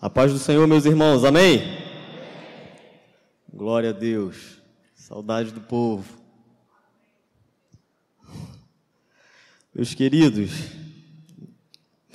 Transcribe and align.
A 0.00 0.08
paz 0.08 0.32
do 0.32 0.38
Senhor, 0.38 0.64
meus 0.68 0.84
irmãos, 0.84 1.24
amém? 1.24 1.60
Glória 3.52 3.90
a 3.90 3.92
Deus, 3.92 4.62
saudade 4.94 5.50
do 5.50 5.60
povo. 5.60 6.16
Meus 9.74 9.94
queridos, 9.94 10.52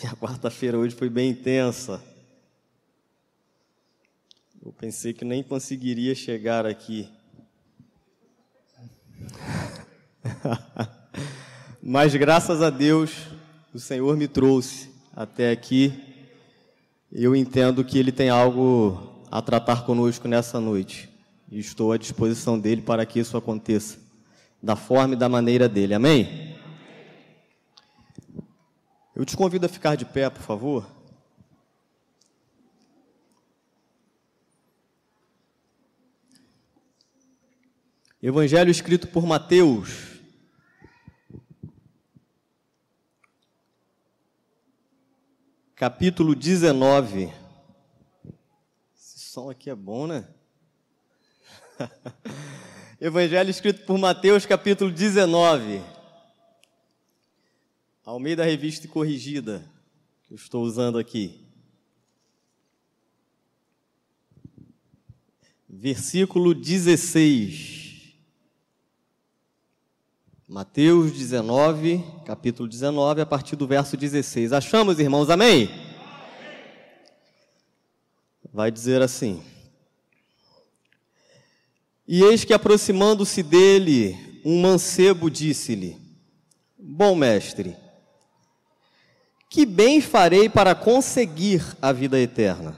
minha 0.02 0.16
quarta-feira 0.16 0.78
hoje 0.78 0.96
foi 0.96 1.10
bem 1.10 1.32
intensa. 1.32 2.02
Eu 4.66 4.72
pensei 4.72 5.12
que 5.12 5.26
nem 5.26 5.44
conseguiria 5.44 6.16
chegar 6.16 6.66
aqui. 6.66 7.10
Mas 11.84 12.16
graças 12.16 12.62
a 12.62 12.70
Deus, 12.70 13.12
o 13.74 13.80
Senhor 13.80 14.16
me 14.16 14.30
trouxe 14.30 14.90
até 15.14 15.52
aqui 15.52 16.13
eu 17.16 17.36
entendo 17.36 17.84
que 17.86 18.00
ele 18.00 18.12
tem 18.12 18.30
algo 18.30 19.22
a 19.30 19.40
tratar 19.40 19.86
conosco 19.86 20.28
nessa 20.28 20.60
noite. 20.60 21.08
E 21.52 21.60
estou 21.60 21.92
à 21.92 21.98
disposição 21.98 22.60
dele 22.60 22.82
para 22.82 23.06
que 23.06 23.20
isso 23.20 23.38
aconteça, 23.38 24.00
da 24.62 24.76
forma 24.76 25.14
e 25.14 25.18
da 25.18 25.30
maneira 25.30 25.70
dele. 25.70 25.94
Amém? 25.94 26.56
Eu 29.16 29.24
te 29.24 29.38
convido 29.38 29.68
a 29.68 29.70
ficar 29.70 29.96
de 29.96 30.06
pé, 30.06 30.28
por 30.28 30.42
favor. 30.42 30.88
Evangelho 38.20 38.72
escrito 38.72 39.08
por 39.08 39.28
Mateus, 39.28 40.13
capítulo 45.84 46.34
19. 46.34 47.30
Esse 48.96 49.20
som 49.20 49.50
aqui 49.50 49.70
é 49.70 49.76
bom, 49.76 50.08
né? 50.08 50.26
Evangelho 53.02 53.50
escrito 53.50 53.86
por 53.86 53.98
Mateus, 53.98 54.46
capítulo 54.46 54.90
19. 54.90 55.82
Almeida 58.06 58.46
Revista 58.46 58.86
e 58.86 58.90
Corrigida, 58.90 59.70
que 60.24 60.32
eu 60.32 60.38
estou 60.38 60.64
usando 60.64 60.98
aqui. 60.98 61.46
Versículo 65.68 66.56
16. 66.56 67.83
Mateus 70.54 71.12
19, 71.12 72.04
capítulo 72.28 72.70
19, 72.70 73.22
a 73.22 73.26
partir 73.26 73.56
do 73.56 73.66
verso 73.66 73.98
16. 73.98 74.54
Achamos, 74.54 75.00
irmãos? 75.00 75.28
Amém? 75.32 75.68
Vai 78.54 78.70
dizer 78.70 79.02
assim: 79.02 79.42
E 82.08 82.22
eis 82.22 82.46
que 82.46 82.54
aproximando-se 82.54 83.42
dele, 83.42 84.16
um 84.46 84.62
mancebo 84.62 85.28
disse-lhe: 85.28 85.98
Bom 86.78 87.16
mestre, 87.16 87.76
que 89.50 89.66
bem 89.66 90.00
farei 90.02 90.48
para 90.48 90.76
conseguir 90.76 91.66
a 91.82 91.92
vida 91.92 92.20
eterna? 92.20 92.78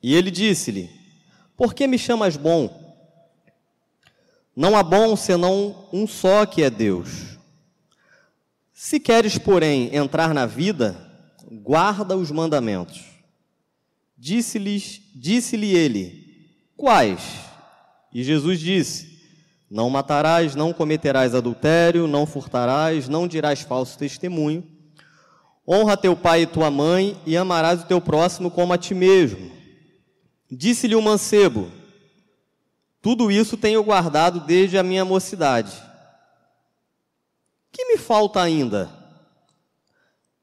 E 0.00 0.14
ele 0.14 0.30
disse-lhe: 0.30 0.88
Por 1.56 1.74
que 1.74 1.88
me 1.88 1.98
chamas 1.98 2.36
bom? 2.36 2.81
Não 4.54 4.76
há 4.76 4.82
bom 4.82 5.16
senão 5.16 5.88
um 5.92 6.06
só 6.06 6.44
que 6.44 6.62
é 6.62 6.68
Deus. 6.68 7.38
Se 8.72 9.00
queres, 9.00 9.38
porém, 9.38 9.94
entrar 9.94 10.34
na 10.34 10.44
vida, 10.44 10.96
guarda 11.50 12.16
os 12.16 12.30
mandamentos. 12.30 13.00
Disse-lhe 14.18 15.74
ele: 15.74 16.22
Quais? 16.76 17.22
E 18.12 18.22
Jesus 18.22 18.60
disse: 18.60 19.20
Não 19.70 19.88
matarás, 19.88 20.54
não 20.54 20.72
cometerás 20.72 21.34
adultério, 21.34 22.06
não 22.06 22.26
furtarás, 22.26 23.08
não 23.08 23.26
dirás 23.26 23.62
falso 23.62 23.98
testemunho. 23.98 24.64
Honra 25.66 25.96
teu 25.96 26.16
pai 26.16 26.42
e 26.42 26.46
tua 26.46 26.70
mãe 26.70 27.16
e 27.24 27.36
amarás 27.36 27.82
o 27.82 27.86
teu 27.86 28.00
próximo 28.00 28.50
como 28.50 28.72
a 28.72 28.78
ti 28.78 28.94
mesmo. 28.94 29.50
Disse-lhe 30.50 30.94
o 30.94 31.02
mancebo: 31.02 31.70
tudo 33.02 33.32
isso 33.32 33.56
tenho 33.56 33.82
guardado 33.82 34.38
desde 34.38 34.78
a 34.78 34.82
minha 34.84 35.04
mocidade. 35.04 35.72
Que 37.72 37.84
me 37.86 37.98
falta 37.98 38.40
ainda? 38.40 38.88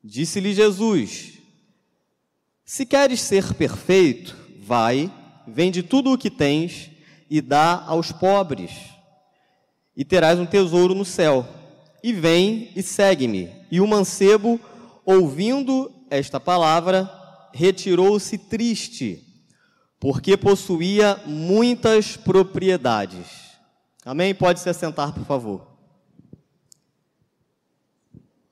Disse-lhe 0.03 0.53
Jesus: 0.53 1.39
Se 2.65 2.85
queres 2.85 3.21
ser 3.21 3.53
perfeito, 3.53 4.35
vai, 4.59 5.09
vende 5.47 5.81
tudo 5.81 6.11
o 6.11 6.17
que 6.17 6.29
tens 6.29 6.91
e 7.29 7.39
dá 7.39 7.81
aos 7.87 8.11
pobres, 8.11 8.71
e 9.95 10.03
terás 10.03 10.37
um 10.37 10.45
tesouro 10.45 10.93
no 10.93 11.05
céu. 11.05 11.47
E 12.03 12.11
vem 12.11 12.71
e 12.75 12.83
segue-me. 12.83 13.49
E 13.71 13.79
o 13.79 13.87
mancebo, 13.87 14.59
ouvindo 15.05 15.91
esta 16.09 16.39
palavra, 16.39 17.09
retirou-se 17.53 18.37
triste 18.37 19.28
porque 19.99 20.37
possuía 20.37 21.21
muitas 21.25 22.15
propriedades. 22.15 23.27
Amém? 24.05 24.33
Pode 24.33 24.61
se 24.61 24.69
assentar, 24.69 25.13
por 25.13 25.25
favor. 25.25 25.67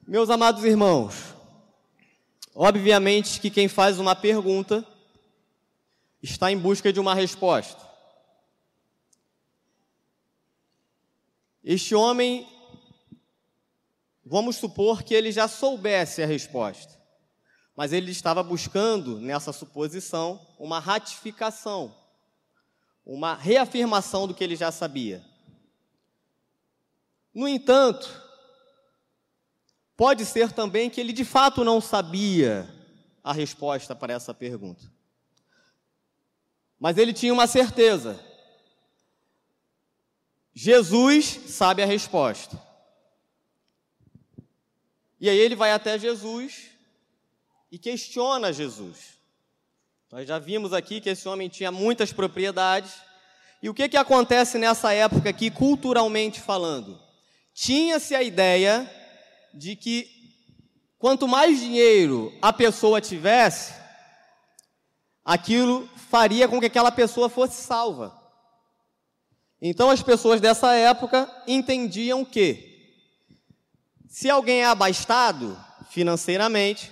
Meus 0.05 0.29
amados 0.29 0.63
irmãos, 0.63 1.15
obviamente 2.53 3.39
que 3.39 3.49
quem 3.49 3.67
faz 3.67 3.97
uma 3.97 4.15
pergunta 4.15 4.85
está 6.21 6.51
em 6.51 6.57
busca 6.57 6.91
de 6.91 6.99
uma 6.99 7.13
resposta. 7.13 7.87
Este 11.63 11.95
homem, 11.95 12.47
vamos 14.25 14.57
supor 14.57 15.03
que 15.03 15.13
ele 15.13 15.31
já 15.31 15.47
soubesse 15.47 16.21
a 16.21 16.25
resposta 16.25 16.96
mas 17.77 17.93
ele 17.93 18.09
estava 18.09 18.41
buscando, 18.41 19.19
nessa 19.19 19.53
suposição, 19.53 20.43
uma 20.57 20.79
ratificação, 20.79 21.95
uma 23.05 23.35
reafirmação 23.35 24.27
do 24.27 24.33
que 24.33 24.43
ele 24.43 24.55
já 24.55 24.71
sabia. 24.71 25.23
No 27.31 27.47
entanto, 27.47 28.19
pode 29.95 30.25
ser 30.25 30.51
também 30.51 30.89
que 30.89 30.99
ele 30.99 31.13
de 31.13 31.23
fato 31.23 31.63
não 31.63 31.79
sabia 31.79 32.67
a 33.23 33.31
resposta 33.31 33.95
para 33.95 34.11
essa 34.11 34.33
pergunta. 34.33 34.91
Mas 36.79 36.97
ele 36.97 37.13
tinha 37.13 37.31
uma 37.31 37.45
certeza. 37.45 38.19
Jesus 40.51 41.25
sabe 41.47 41.83
a 41.83 41.85
resposta. 41.85 42.59
E 45.19 45.29
aí 45.29 45.37
ele 45.37 45.55
vai 45.55 45.71
até 45.71 45.99
Jesus 45.99 46.75
e 47.71 47.77
questiona 47.77 48.53
Jesus. 48.53 49.17
Nós 50.11 50.27
já 50.27 50.39
vimos 50.39 50.73
aqui 50.73 51.01
que 51.01 51.09
esse 51.09 51.27
homem 51.27 51.49
tinha 51.49 51.71
muitas 51.71 52.13
propriedades. 52.13 52.93
E 53.61 53.69
o 53.69 53.73
que, 53.73 53.89
que 53.89 53.97
acontece 53.97 54.57
nessa 54.57 54.93
época 54.93 55.29
aqui, 55.29 55.51
culturalmente 55.51 56.39
falando? 56.39 56.99
Tinha-se 57.53 58.15
a 58.15 58.23
ideia 58.23 58.89
de 59.53 59.75
que 59.75 60.09
quanto 60.97 61.27
mais 61.27 61.59
dinheiro 61.59 62.33
a 62.41 62.53
pessoa 62.53 63.01
tivesse, 63.01 63.73
aquilo 65.25 65.89
faria 66.09 66.47
com 66.47 66.59
que 66.59 66.67
aquela 66.67 66.91
pessoa 66.91 67.27
fosse 67.27 67.61
salva. 67.61 68.15
Então 69.61 69.89
as 69.89 70.01
pessoas 70.01 70.39
dessa 70.39 70.73
época 70.73 71.29
entendiam 71.47 72.23
que 72.23 72.67
se 74.07 74.29
alguém 74.29 74.61
é 74.61 74.65
abastado 74.65 75.59
financeiramente, 75.89 76.91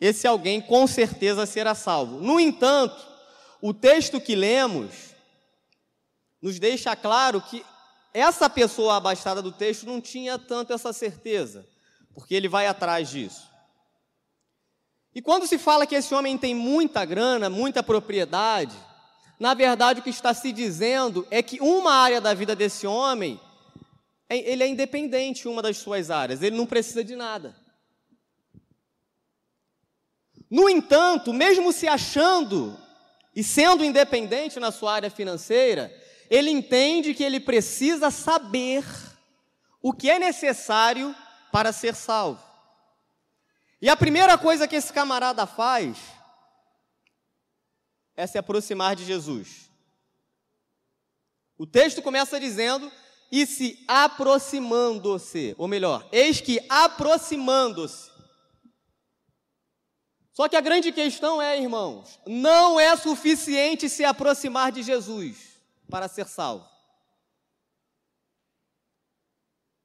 esse 0.00 0.26
alguém 0.26 0.60
com 0.60 0.86
certeza 0.86 1.46
será 1.46 1.74
salvo. 1.74 2.20
No 2.20 2.38
entanto, 2.38 2.96
o 3.60 3.72
texto 3.72 4.20
que 4.20 4.34
lemos 4.34 5.14
nos 6.40 6.58
deixa 6.58 6.94
claro 6.94 7.40
que 7.40 7.64
essa 8.12 8.48
pessoa 8.48 8.96
abastada 8.96 9.42
do 9.42 9.52
texto 9.52 9.86
não 9.86 10.00
tinha 10.00 10.38
tanto 10.38 10.72
essa 10.72 10.92
certeza, 10.92 11.66
porque 12.14 12.34
ele 12.34 12.48
vai 12.48 12.66
atrás 12.66 13.08
disso. 13.08 13.46
E 15.14 15.22
quando 15.22 15.46
se 15.46 15.58
fala 15.58 15.86
que 15.86 15.94
esse 15.94 16.14
homem 16.14 16.36
tem 16.36 16.54
muita 16.54 17.04
grana, 17.04 17.48
muita 17.48 17.82
propriedade, 17.82 18.76
na 19.40 19.54
verdade 19.54 20.00
o 20.00 20.02
que 20.02 20.10
está 20.10 20.34
se 20.34 20.52
dizendo 20.52 21.26
é 21.30 21.42
que 21.42 21.60
uma 21.60 21.92
área 21.92 22.20
da 22.20 22.34
vida 22.34 22.54
desse 22.54 22.86
homem, 22.86 23.40
ele 24.28 24.62
é 24.62 24.68
independente 24.68 25.48
uma 25.48 25.62
das 25.62 25.78
suas 25.78 26.10
áreas, 26.10 26.42
ele 26.42 26.56
não 26.56 26.66
precisa 26.66 27.02
de 27.02 27.16
nada. 27.16 27.56
No 30.50 30.68
entanto, 30.68 31.32
mesmo 31.32 31.72
se 31.72 31.88
achando 31.88 32.78
e 33.34 33.42
sendo 33.42 33.84
independente 33.84 34.60
na 34.60 34.70
sua 34.70 34.94
área 34.94 35.10
financeira, 35.10 35.92
ele 36.30 36.50
entende 36.50 37.14
que 37.14 37.22
ele 37.22 37.40
precisa 37.40 38.10
saber 38.10 38.84
o 39.82 39.92
que 39.92 40.10
é 40.10 40.18
necessário 40.18 41.14
para 41.52 41.72
ser 41.72 41.94
salvo. 41.94 42.42
E 43.80 43.88
a 43.88 43.96
primeira 43.96 44.38
coisa 44.38 44.66
que 44.66 44.76
esse 44.76 44.92
camarada 44.92 45.46
faz 45.46 45.96
é 48.16 48.26
se 48.26 48.38
aproximar 48.38 48.96
de 48.96 49.04
Jesus. 49.04 49.70
O 51.58 51.66
texto 51.66 52.00
começa 52.02 52.40
dizendo: 52.40 52.90
e 53.30 53.46
se 53.46 53.84
aproximando-se, 53.86 55.54
ou 55.58 55.68
melhor, 55.68 56.06
eis 56.12 56.40
que 56.40 56.64
aproximando-se. 56.68 58.15
Só 60.36 60.50
que 60.50 60.56
a 60.56 60.60
grande 60.60 60.92
questão 60.92 61.40
é, 61.40 61.58
irmãos, 61.58 62.20
não 62.26 62.78
é 62.78 62.94
suficiente 62.94 63.88
se 63.88 64.04
aproximar 64.04 64.70
de 64.70 64.82
Jesus 64.82 65.58
para 65.88 66.08
ser 66.08 66.26
salvo. 66.26 66.68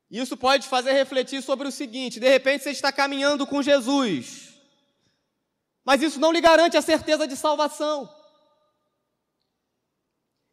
Isso 0.10 0.36
pode 0.36 0.68
fazer 0.68 0.92
refletir 0.92 1.42
sobre 1.42 1.70
o 1.70 1.72
seguinte: 1.72 2.20
de 2.20 2.28
repente 2.28 2.66
você 2.66 2.72
está 2.72 2.92
caminhando 2.92 3.48
com 3.48 3.62
Jesus, 3.62 4.50
mas 5.86 6.02
isso 6.02 6.20
não 6.20 6.34
lhe 6.34 6.42
garante 6.42 6.76
a 6.76 6.82
certeza 6.82 7.26
de 7.26 7.38
salvação. 7.38 8.14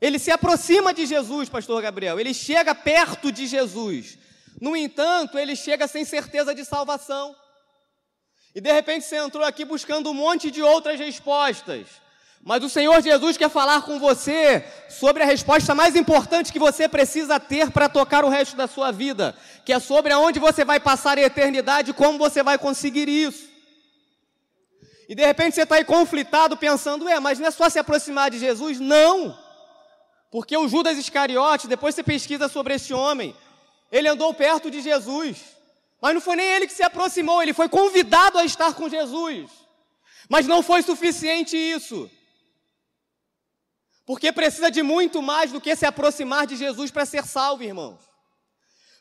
Ele 0.01 0.21
se 0.21 0.31
aproxima 0.31 0.95
de 0.95 1.07
Jesus, 1.07 1.49
pastor 1.49 1.83
Gabriel, 1.83 2.21
ele 2.21 2.33
chega 2.33 2.73
perto 2.73 3.33
de 3.33 3.49
Jesus. 3.49 4.17
No 4.61 4.77
entanto, 4.77 5.37
ele 5.37 5.57
chega 5.57 5.89
sem 5.89 6.05
certeza 6.05 6.55
de 6.55 6.65
salvação. 6.65 7.35
E 8.59 8.61
de 8.61 8.73
repente 8.73 9.05
você 9.05 9.17
entrou 9.17 9.45
aqui 9.45 9.65
buscando 9.65 10.11
um 10.11 10.15
monte 10.15 10.51
de 10.51 10.61
outras 10.61 10.99
respostas. 10.99 11.87
Mas 12.43 12.61
o 12.65 12.69
Senhor 12.69 13.01
Jesus 13.01 13.37
quer 13.37 13.49
falar 13.49 13.83
com 13.83 14.01
você 14.01 14.65
sobre 14.89 15.23
a 15.23 15.27
resposta 15.27 15.77
mais 15.77 15.95
importante 15.95 16.53
que 16.53 16.59
você 16.59 16.89
precisa 16.89 17.39
ter 17.39 17.71
para 17.71 17.89
tocar 17.89 18.25
o 18.25 18.29
resto 18.29 18.57
da 18.57 18.67
sua 18.67 18.91
vida, 18.91 19.33
que 19.65 19.73
é 19.73 19.79
sobre 19.79 20.13
aonde 20.13 20.41
você 20.41 20.65
vai 20.65 20.81
passar 20.81 21.19
a 21.19 21.23
eternidade 21.23 21.93
e 21.93 21.95
como 21.95 22.19
você 22.19 22.43
vai 22.43 22.59
conseguir 22.59 23.09
isso. 23.09 23.49
E 25.09 25.15
de 25.15 25.25
repente 25.25 25.55
você 25.55 25.63
está 25.63 25.77
aí 25.77 25.85
conflitado 25.85 26.57
pensando, 26.57 27.09
é, 27.09 27.21
mas 27.21 27.39
não 27.39 27.47
é 27.47 27.53
só 27.53 27.69
se 27.69 27.79
aproximar 27.79 28.29
de 28.29 28.41
Jesus? 28.41 28.81
Não! 28.81 29.39
Porque 30.33 30.57
o 30.57 30.67
Judas 30.67 30.99
Iscariote, 30.99 31.69
depois 31.69 31.95
você 31.95 32.03
pesquisa 32.03 32.49
sobre 32.49 32.75
esse 32.75 32.93
homem, 32.93 33.37
ele 33.93 34.09
andou 34.09 34.35
perto 34.35 34.69
de 34.69 34.81
Jesus. 34.81 35.58
Mas 36.01 36.15
não 36.15 36.21
foi 36.21 36.37
nem 36.37 36.47
ele 36.47 36.67
que 36.67 36.73
se 36.73 36.83
aproximou, 36.83 37.43
ele 37.43 37.53
foi 37.53 37.69
convidado 37.69 38.39
a 38.39 38.45
estar 38.45 38.75
com 38.75 38.89
Jesus. 38.89 39.51
Mas 40.29 40.47
não 40.47 40.63
foi 40.63 40.83
suficiente 40.83 41.57
isso. 41.57 42.11
Porque 44.07 44.33
precisa 44.33 44.71
de 44.71 44.83
muito 44.83 45.21
mais 45.21 45.53
do 45.53 45.61
que 45.61 45.75
se 45.75 45.85
aproximar 45.85 46.47
de 46.47 46.57
Jesus 46.57 46.91
para 46.91 47.05
ser 47.05 47.25
salvo, 47.25 47.63
irmãos. 47.63 47.99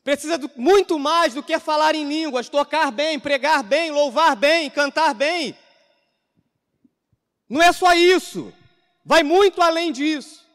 Precisa 0.03 0.38
de 0.38 0.49
muito 0.55 0.97
mais 0.97 1.33
do 1.33 1.44
que 1.44 1.59
falar 1.59 1.94
em 1.94 2.07
línguas, 2.07 2.47
tocar 2.47 2.91
bem, 2.91 3.19
pregar 3.19 3.61
bem, 3.61 3.91
louvar 3.91 4.38
bem, 4.38 4.69
cantar 4.69 5.13
bem. 5.13 5.57
Não 7.49 7.61
é 7.61 7.73
só 7.73 7.94
isso. 7.94 8.53
Vai 9.03 9.21
muito 9.21 9.61
além 9.61 9.91
disso. 9.91 10.46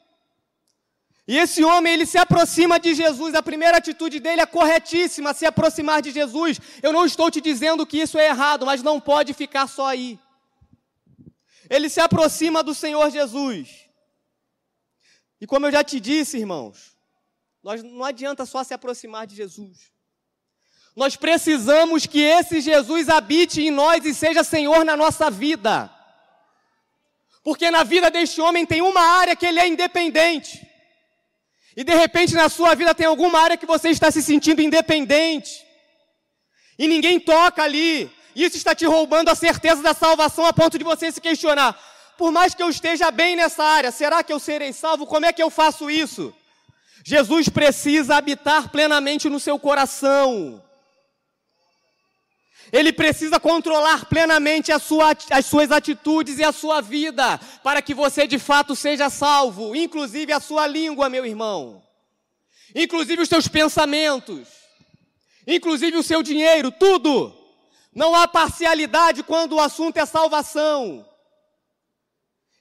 E 1.27 1.39
esse 1.39 1.63
homem, 1.63 1.93
ele 1.93 2.07
se 2.07 2.19
aproxima 2.19 2.81
de 2.81 2.95
Jesus, 2.95 3.35
a 3.35 3.43
primeira 3.43 3.77
atitude 3.77 4.19
dele 4.19 4.41
é 4.41 4.47
corretíssima, 4.47 5.33
se 5.33 5.47
aproximar 5.47 6.03
de 6.03 6.11
Jesus. 6.11 6.61
Eu 6.83 6.93
não 6.93 7.07
estou 7.07 7.31
te 7.31 7.41
dizendo 7.41 7.87
que 7.87 7.99
isso 7.99 8.19
é 8.19 8.27
errado, 8.27 8.67
mas 8.67 8.83
não 8.83 9.01
pode 9.01 9.33
ficar 9.33 9.69
só 9.69 9.87
aí. 9.87 10.19
Ele 11.71 11.89
se 11.89 12.01
aproxima 12.01 12.63
do 12.63 12.75
Senhor 12.75 13.09
Jesus. 13.11 13.89
E 15.41 15.47
como 15.47 15.67
eu 15.67 15.73
já 15.73 15.85
te 15.85 16.01
disse, 16.01 16.39
irmãos, 16.39 16.97
nós 17.63 17.83
não 17.83 18.05
adianta 18.05 18.45
só 18.45 18.65
se 18.65 18.75
aproximar 18.75 19.27
de 19.27 19.37
Jesus. 19.37 19.93
Nós 20.95 21.17
precisamos 21.17 22.05
que 22.05 22.21
esse 22.21 22.61
Jesus 22.61 23.09
habite 23.09 23.63
em 23.63 23.71
nós 23.71 24.05
e 24.05 24.13
seja 24.13 24.43
Senhor 24.43 24.85
na 24.85 24.97
nossa 24.97 25.31
vida. 25.31 25.91
Porque 27.45 27.71
na 27.71 27.85
vida 27.85 28.11
deste 28.11 28.41
homem 28.41 28.67
tem 28.67 28.83
uma 28.83 29.01
área 29.01 29.37
que 29.37 29.47
ele 29.47 29.61
é 29.61 29.67
independente. 29.67 30.72
E 31.77 31.83
de 31.85 31.95
repente 31.95 32.35
na 32.35 32.49
sua 32.49 32.75
vida 32.75 32.95
tem 32.95 33.07
alguma 33.07 33.41
área 33.41 33.57
que 33.57 33.67
você 33.67 33.89
está 33.89 34.11
se 34.11 34.23
sentindo 34.23 34.61
independente. 34.61 35.65
E 36.79 36.87
ninguém 36.87 37.19
toca 37.19 37.63
ali. 37.63 38.11
Isso 38.35 38.57
está 38.57 38.75
te 38.75 38.85
roubando 38.85 39.29
a 39.29 39.35
certeza 39.35 39.83
da 39.83 39.95
salvação 39.95 40.45
a 40.47 40.53
ponto 40.53 40.79
de 40.79 40.85
você 40.85 41.11
se 41.11 41.21
questionar: 41.21 41.79
por 42.17 42.31
mais 42.31 42.55
que 42.55 42.63
eu 42.63 42.69
esteja 42.69 43.11
bem 43.11 43.37
nessa 43.37 43.65
área, 43.65 43.91
será 43.91 44.23
que 44.23 44.33
eu 44.33 44.39
serei 44.39 44.73
salvo? 44.73 45.07
Como 45.07 45.27
é 45.27 45.33
que 45.33 45.43
eu 45.43 45.51
faço 45.51 45.91
isso? 45.91 46.35
Jesus 47.05 47.49
precisa 47.49 48.17
habitar 48.17 48.69
plenamente 48.69 49.29
no 49.29 49.41
seu 49.41 49.59
coração. 49.59 50.63
Ele 52.73 52.91
precisa 52.91 53.39
controlar 53.39 54.07
plenamente 54.07 54.73
sua, 54.79 55.15
as 55.31 55.45
suas 55.45 55.71
atitudes 55.71 56.39
e 56.39 56.45
a 56.45 56.51
sua 56.51 56.81
vida, 56.81 57.39
para 57.63 57.83
que 57.83 57.93
você 57.93 58.27
de 58.27 58.39
fato 58.39 58.75
seja 58.75 59.11
salvo, 59.11 59.77
inclusive 59.77 60.33
a 60.33 60.41
sua 60.41 60.67
língua, 60.67 61.11
meu 61.11 61.27
irmão, 61.27 61.83
inclusive 62.75 63.21
os 63.21 63.29
seus 63.29 63.47
pensamentos, 63.47 64.49
inclusive 65.47 65.99
o 65.99 66.03
seu 66.03 66.23
dinheiro, 66.23 66.73
tudo. 66.73 67.39
Não 67.95 68.15
há 68.15 68.27
parcialidade 68.27 69.23
quando 69.23 69.57
o 69.57 69.61
assunto 69.61 69.99
é 69.99 70.07
salvação. 70.07 71.07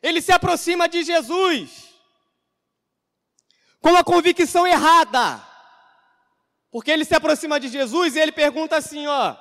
Ele 0.03 0.21
se 0.21 0.33
aproxima 0.33 0.89
de 0.89 1.03
Jesus 1.03 1.87
com 3.79 3.95
a 3.95 4.03
convicção 4.03 4.67
errada. 4.67 5.41
Porque 6.69 6.91
ele 6.91 7.05
se 7.05 7.15
aproxima 7.15 7.61
de 7.61 7.69
Jesus 7.69 8.17
e 8.17 8.19
ele 8.19 8.33
pergunta 8.33 8.75
assim, 8.75 9.07
ó: 9.07 9.37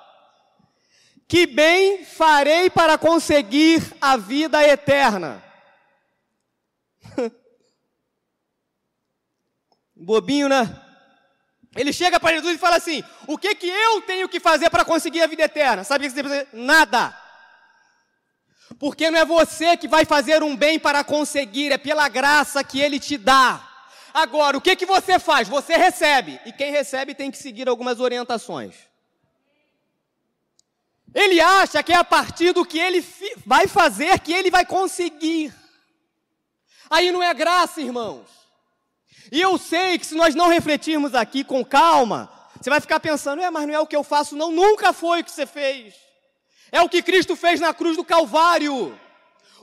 que 1.30 1.46
bem 1.46 2.04
farei 2.04 2.68
para 2.68 2.98
conseguir 2.98 3.80
a 4.00 4.16
vida 4.16 4.66
eterna? 4.66 5.40
Bobinho, 9.94 10.48
né? 10.48 10.68
Ele 11.76 11.92
chega 11.92 12.18
para 12.18 12.34
Jesus 12.34 12.56
e 12.56 12.58
fala 12.58 12.74
assim: 12.78 13.04
O 13.28 13.38
que 13.38 13.54
que 13.54 13.68
eu 13.68 14.02
tenho 14.02 14.28
que 14.28 14.40
fazer 14.40 14.70
para 14.70 14.84
conseguir 14.84 15.22
a 15.22 15.28
vida 15.28 15.44
eterna? 15.44 15.84
Sabe 15.84 16.04
o 16.04 16.08
que 16.08 16.16
você 16.16 16.28
tem 16.28 16.46
que? 16.46 16.56
Nada. 16.56 17.16
Porque 18.76 19.08
não 19.08 19.20
é 19.20 19.24
você 19.24 19.76
que 19.76 19.86
vai 19.86 20.04
fazer 20.04 20.42
um 20.42 20.56
bem 20.56 20.80
para 20.80 21.04
conseguir, 21.04 21.70
é 21.70 21.78
pela 21.78 22.08
graça 22.08 22.64
que 22.64 22.80
ele 22.80 22.98
te 22.98 23.16
dá. 23.16 23.64
Agora, 24.12 24.58
o 24.58 24.60
que 24.60 24.74
que 24.74 24.84
você 24.84 25.16
faz? 25.20 25.46
Você 25.46 25.76
recebe. 25.76 26.40
E 26.44 26.52
quem 26.52 26.72
recebe 26.72 27.14
tem 27.14 27.30
que 27.30 27.38
seguir 27.38 27.68
algumas 27.68 28.00
orientações. 28.00 28.89
Ele 31.14 31.40
acha 31.40 31.82
que 31.82 31.92
é 31.92 31.96
a 31.96 32.04
partir 32.04 32.52
do 32.52 32.64
que 32.64 32.78
ele 32.78 33.04
vai 33.44 33.66
fazer 33.66 34.18
que 34.20 34.32
ele 34.32 34.50
vai 34.50 34.64
conseguir. 34.64 35.52
Aí 36.88 37.10
não 37.10 37.22
é 37.22 37.32
graça, 37.34 37.80
irmãos. 37.80 38.26
E 39.30 39.40
eu 39.40 39.58
sei 39.58 39.98
que 39.98 40.06
se 40.06 40.14
nós 40.14 40.34
não 40.34 40.48
refletirmos 40.48 41.14
aqui 41.14 41.44
com 41.44 41.64
calma, 41.64 42.30
você 42.60 42.68
vai 42.68 42.80
ficar 42.80 43.00
pensando, 43.00 43.42
é, 43.42 43.50
mas 43.50 43.66
não 43.66 43.74
é 43.74 43.78
o 43.78 43.86
que 43.86 43.96
eu 43.96 44.04
faço, 44.04 44.36
não, 44.36 44.50
nunca 44.50 44.92
foi 44.92 45.20
o 45.20 45.24
que 45.24 45.30
você 45.30 45.46
fez. 45.46 45.94
É 46.72 46.80
o 46.80 46.88
que 46.88 47.02
Cristo 47.02 47.34
fez 47.34 47.60
na 47.60 47.72
cruz 47.74 47.96
do 47.96 48.04
Calvário. 48.04 48.98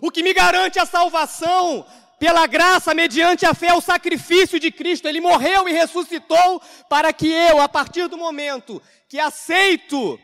O 0.02 0.12
que 0.12 0.24
me 0.24 0.34
garante 0.34 0.80
a 0.80 0.86
salvação 0.86 1.86
pela 2.20 2.48
graça, 2.48 2.94
mediante 2.94 3.46
a 3.46 3.54
fé, 3.54 3.68
é 3.68 3.74
o 3.74 3.82
sacrifício 3.82 4.60
de 4.60 4.72
Cristo. 4.72 5.08
Ele 5.08 5.22
morreu 5.22 5.68
e 5.68 5.74
ressuscitou 5.74 6.62
para 6.90 7.14
que 7.14 7.28
eu, 7.28 7.62
a 7.62 7.70
partir 7.70 8.08
do 8.08 8.18
momento 8.18 8.82
que 9.08 9.20
aceito 9.20 10.20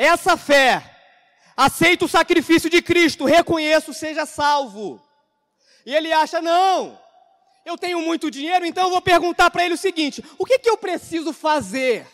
essa 0.00 0.34
fé, 0.34 0.82
aceita 1.54 2.06
o 2.06 2.08
sacrifício 2.08 2.70
de 2.70 2.80
Cristo, 2.80 3.26
reconheço, 3.26 3.92
seja 3.92 4.24
salvo. 4.24 4.98
E 5.84 5.94
ele 5.94 6.10
acha, 6.10 6.40
não, 6.40 6.98
eu 7.66 7.76
tenho 7.76 8.00
muito 8.00 8.30
dinheiro, 8.30 8.64
então 8.64 8.84
eu 8.84 8.90
vou 8.90 9.02
perguntar 9.02 9.50
para 9.50 9.62
ele 9.62 9.74
o 9.74 9.78
seguinte: 9.78 10.24
o 10.38 10.46
que, 10.46 10.58
que 10.58 10.70
eu 10.70 10.78
preciso 10.78 11.34
fazer? 11.34 12.06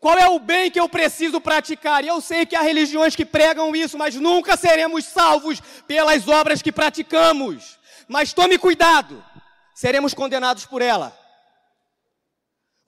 Qual 0.00 0.18
é 0.18 0.28
o 0.28 0.40
bem 0.40 0.68
que 0.68 0.80
eu 0.80 0.88
preciso 0.88 1.40
praticar? 1.40 2.02
E 2.02 2.08
eu 2.08 2.20
sei 2.20 2.44
que 2.44 2.56
há 2.56 2.60
religiões 2.60 3.14
que 3.14 3.24
pregam 3.24 3.74
isso, 3.74 3.96
mas 3.96 4.16
nunca 4.16 4.56
seremos 4.56 5.04
salvos 5.04 5.60
pelas 5.86 6.26
obras 6.26 6.60
que 6.60 6.72
praticamos. 6.72 7.78
Mas 8.08 8.32
tome 8.32 8.58
cuidado, 8.58 9.24
seremos 9.74 10.12
condenados 10.12 10.66
por 10.66 10.82
ela. 10.82 11.16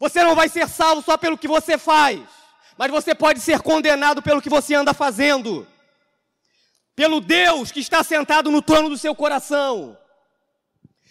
Você 0.00 0.24
não 0.24 0.34
vai 0.34 0.48
ser 0.48 0.68
salvo 0.68 1.02
só 1.02 1.16
pelo 1.16 1.38
que 1.38 1.46
você 1.46 1.78
faz 1.78 2.39
mas 2.80 2.90
você 2.90 3.14
pode 3.14 3.40
ser 3.40 3.60
condenado 3.60 4.22
pelo 4.22 4.40
que 4.40 4.48
você 4.48 4.74
anda 4.74 4.94
fazendo, 4.94 5.68
pelo 6.96 7.20
Deus 7.20 7.70
que 7.70 7.78
está 7.78 8.02
sentado 8.02 8.50
no 8.50 8.62
trono 8.62 8.88
do 8.88 8.96
seu 8.96 9.14
coração. 9.14 9.98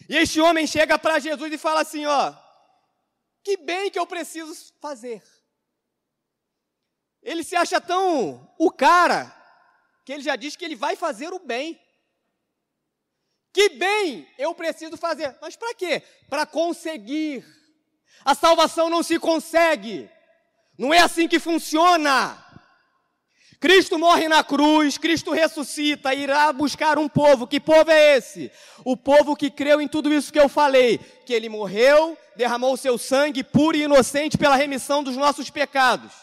E 0.09 0.17
este 0.17 0.41
homem 0.41 0.65
chega 0.65 0.97
para 0.97 1.19
Jesus 1.19 1.53
e 1.53 1.59
fala 1.59 1.81
assim: 1.81 2.07
Ó, 2.07 2.33
que 3.43 3.55
bem 3.55 3.91
que 3.91 3.99
eu 3.99 4.07
preciso 4.07 4.73
fazer. 4.81 5.21
Ele 7.21 7.43
se 7.43 7.55
acha 7.55 7.79
tão 7.79 8.51
o 8.57 8.71
cara 8.71 9.31
que 10.03 10.11
ele 10.11 10.23
já 10.23 10.35
diz 10.35 10.55
que 10.55 10.65
ele 10.65 10.75
vai 10.75 10.95
fazer 10.95 11.31
o 11.31 11.38
bem. 11.38 11.79
Que 13.53 13.69
bem 13.69 14.27
eu 14.39 14.55
preciso 14.55 14.97
fazer. 14.97 15.38
Mas 15.39 15.55
para 15.55 15.75
quê? 15.75 16.01
Para 16.27 16.47
conseguir. 16.47 17.45
A 18.25 18.33
salvação 18.33 18.89
não 18.89 19.03
se 19.03 19.19
consegue 19.19 20.09
não 20.79 20.93
é 20.93 21.00
assim 21.00 21.27
que 21.27 21.39
funciona. 21.39 22.38
Cristo 23.59 24.00
morre 24.00 24.29
na 24.29 24.41
cruz, 24.41 24.98
Cristo 24.98 25.31
ressuscita, 25.31 26.13
irá 26.13 26.53
buscar 26.53 26.98
um 26.98 27.09
povo. 27.09 27.45
Que 27.45 27.59
povo 27.59 27.91
é 27.91 28.15
esse? 28.15 28.50
O 28.86 28.95
povo 28.95 29.36
que 29.36 29.51
creu 29.51 29.81
em 29.81 29.88
tudo 29.89 30.13
isso 30.13 30.31
que 30.31 30.39
eu 30.39 30.48
falei, 30.48 30.98
que 31.25 31.33
ele 31.33 31.50
morreu, 31.50 32.17
derramou 32.38 32.77
seu 32.77 32.98
sangue 32.98 33.43
puro 33.43 33.75
e 33.75 33.83
inocente 33.83 34.38
pela 34.38 34.55
remissão 34.55 35.03
dos 35.03 35.17
nossos 35.17 35.50
pecados. 35.50 36.13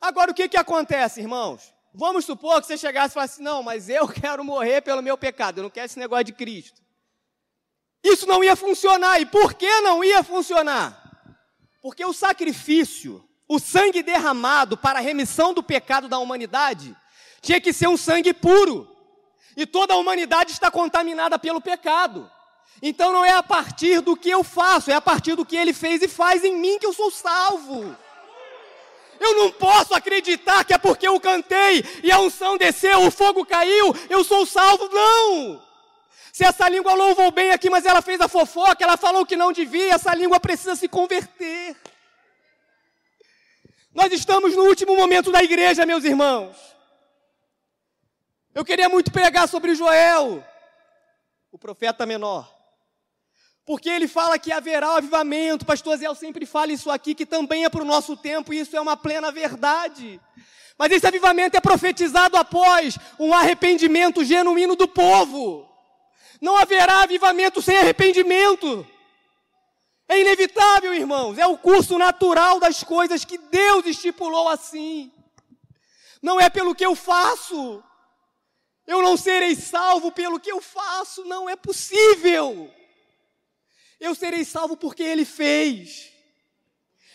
Agora 0.00 0.30
o 0.30 0.34
que 0.34 0.48
que 0.48 0.56
acontece, 0.56 1.20
irmãos? 1.20 1.74
Vamos 1.92 2.24
supor 2.24 2.60
que 2.60 2.68
você 2.68 2.78
chegasse 2.78 3.10
e 3.10 3.14
falasse, 3.14 3.42
não, 3.42 3.60
mas 3.60 3.88
eu 3.88 4.06
quero 4.08 4.44
morrer 4.44 4.82
pelo 4.82 5.02
meu 5.02 5.18
pecado, 5.18 5.58
eu 5.58 5.62
não 5.64 5.70
quero 5.70 5.86
esse 5.86 5.98
negócio 5.98 6.26
de 6.26 6.32
Cristo. 6.32 6.80
Isso 8.04 8.24
não 8.24 8.44
ia 8.44 8.54
funcionar. 8.54 9.20
E 9.20 9.26
por 9.26 9.54
que 9.54 9.80
não 9.80 10.04
ia 10.04 10.22
funcionar? 10.22 11.05
Porque 11.86 12.04
o 12.04 12.12
sacrifício 12.12 13.24
o 13.46 13.60
sangue 13.60 14.02
derramado 14.02 14.76
para 14.76 14.98
a 14.98 15.00
remissão 15.00 15.54
do 15.54 15.62
pecado 15.62 16.08
da 16.08 16.18
humanidade 16.18 16.96
tinha 17.40 17.60
que 17.60 17.72
ser 17.72 17.86
um 17.86 17.96
sangue 17.96 18.34
puro. 18.34 18.90
E 19.56 19.64
toda 19.64 19.94
a 19.94 19.96
humanidade 19.96 20.50
está 20.50 20.68
contaminada 20.68 21.38
pelo 21.38 21.60
pecado. 21.60 22.28
Então 22.82 23.12
não 23.12 23.24
é 23.24 23.30
a 23.30 23.42
partir 23.42 24.00
do 24.00 24.16
que 24.16 24.28
eu 24.28 24.42
faço, 24.42 24.90
é 24.90 24.94
a 24.94 25.00
partir 25.00 25.36
do 25.36 25.46
que 25.46 25.56
ele 25.56 25.72
fez 25.72 26.02
e 26.02 26.08
faz 26.08 26.42
em 26.42 26.56
mim 26.56 26.76
que 26.76 26.86
eu 26.86 26.92
sou 26.92 27.08
salvo. 27.08 27.96
Eu 29.20 29.36
não 29.36 29.52
posso 29.52 29.94
acreditar 29.94 30.64
que 30.64 30.74
é 30.74 30.78
porque 30.78 31.06
eu 31.06 31.20
cantei 31.20 31.84
e 32.02 32.10
a 32.10 32.18
unção 32.18 32.58
desceu, 32.58 33.06
o 33.06 33.12
fogo 33.12 33.46
caiu, 33.46 33.94
eu 34.10 34.24
sou 34.24 34.44
salvo. 34.44 34.88
Não! 34.88 35.65
Se 36.36 36.44
essa 36.44 36.68
língua 36.68 36.92
louvou 36.92 37.30
bem 37.30 37.50
aqui, 37.50 37.70
mas 37.70 37.86
ela 37.86 38.02
fez 38.02 38.20
a 38.20 38.28
fofoca, 38.28 38.84
ela 38.84 38.98
falou 38.98 39.24
que 39.24 39.36
não 39.36 39.52
devia, 39.52 39.94
essa 39.94 40.14
língua 40.14 40.38
precisa 40.38 40.76
se 40.76 40.86
converter. 40.86 41.74
Nós 43.94 44.12
estamos 44.12 44.54
no 44.54 44.64
último 44.64 44.94
momento 44.94 45.32
da 45.32 45.42
igreja, 45.42 45.86
meus 45.86 46.04
irmãos. 46.04 46.54
Eu 48.54 48.66
queria 48.66 48.86
muito 48.86 49.10
pregar 49.10 49.48
sobre 49.48 49.74
Joel, 49.74 50.44
o 51.50 51.58
profeta 51.58 52.04
menor. 52.04 52.54
Porque 53.64 53.88
ele 53.88 54.06
fala 54.06 54.38
que 54.38 54.52
haverá 54.52 54.92
o 54.92 54.96
avivamento, 54.98 55.64
pastor 55.64 55.96
Zé 55.96 56.14
sempre 56.14 56.44
fala 56.44 56.70
isso 56.70 56.90
aqui, 56.90 57.14
que 57.14 57.24
também 57.24 57.64
é 57.64 57.70
para 57.70 57.80
o 57.80 57.86
nosso 57.86 58.14
tempo, 58.14 58.52
e 58.52 58.58
isso 58.58 58.76
é 58.76 58.80
uma 58.82 58.94
plena 58.94 59.32
verdade. 59.32 60.20
Mas 60.76 60.92
esse 60.92 61.06
avivamento 61.06 61.56
é 61.56 61.60
profetizado 61.62 62.36
após 62.36 62.98
um 63.18 63.32
arrependimento 63.32 64.22
genuíno 64.22 64.76
do 64.76 64.86
povo. 64.86 65.65
Não 66.40 66.56
haverá 66.56 67.02
avivamento 67.02 67.62
sem 67.62 67.76
arrependimento. 67.76 68.86
É 70.08 70.20
inevitável, 70.20 70.94
irmãos. 70.94 71.38
É 71.38 71.46
o 71.46 71.58
curso 71.58 71.98
natural 71.98 72.60
das 72.60 72.84
coisas 72.84 73.24
que 73.24 73.38
Deus 73.38 73.86
estipulou 73.86 74.48
assim. 74.48 75.12
Não 76.22 76.40
é 76.40 76.48
pelo 76.48 76.74
que 76.74 76.84
eu 76.84 76.94
faço. 76.94 77.82
Eu 78.86 79.02
não 79.02 79.16
serei 79.16 79.56
salvo 79.56 80.12
pelo 80.12 80.38
que 80.38 80.50
eu 80.50 80.60
faço. 80.60 81.24
Não 81.24 81.48
é 81.48 81.56
possível. 81.56 82.70
Eu 83.98 84.14
serei 84.14 84.44
salvo 84.44 84.76
porque 84.76 85.02
Ele 85.02 85.24
fez. 85.24 86.12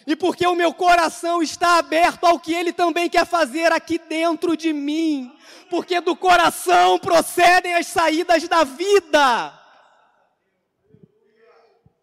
E 0.05 0.15
porque 0.15 0.45
o 0.47 0.55
meu 0.55 0.73
coração 0.73 1.41
está 1.41 1.77
aberto 1.77 2.25
ao 2.25 2.39
que 2.39 2.53
Ele 2.53 2.73
também 2.73 3.09
quer 3.09 3.25
fazer 3.25 3.71
aqui 3.71 3.99
dentro 3.99 4.57
de 4.57 4.73
mim. 4.73 5.31
Porque 5.71 6.01
do 6.01 6.17
coração 6.17 6.99
procedem 6.99 7.73
as 7.75 7.87
saídas 7.87 8.45
da 8.45 8.65
vida. 8.65 9.57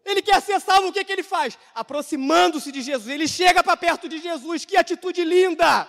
Ele 0.03 0.23
quer 0.23 0.41
ser 0.41 0.59
salvo, 0.59 0.87
o 0.87 0.91
que, 0.91 1.05
que 1.05 1.11
ele 1.11 1.21
faz? 1.21 1.55
Aproximando-se 1.75 2.71
de 2.71 2.81
Jesus. 2.81 3.13
Ele 3.13 3.27
chega 3.27 3.63
para 3.63 3.77
perto 3.77 4.09
de 4.09 4.17
Jesus. 4.17 4.65
Que 4.65 4.75
atitude 4.75 5.23
linda! 5.23 5.87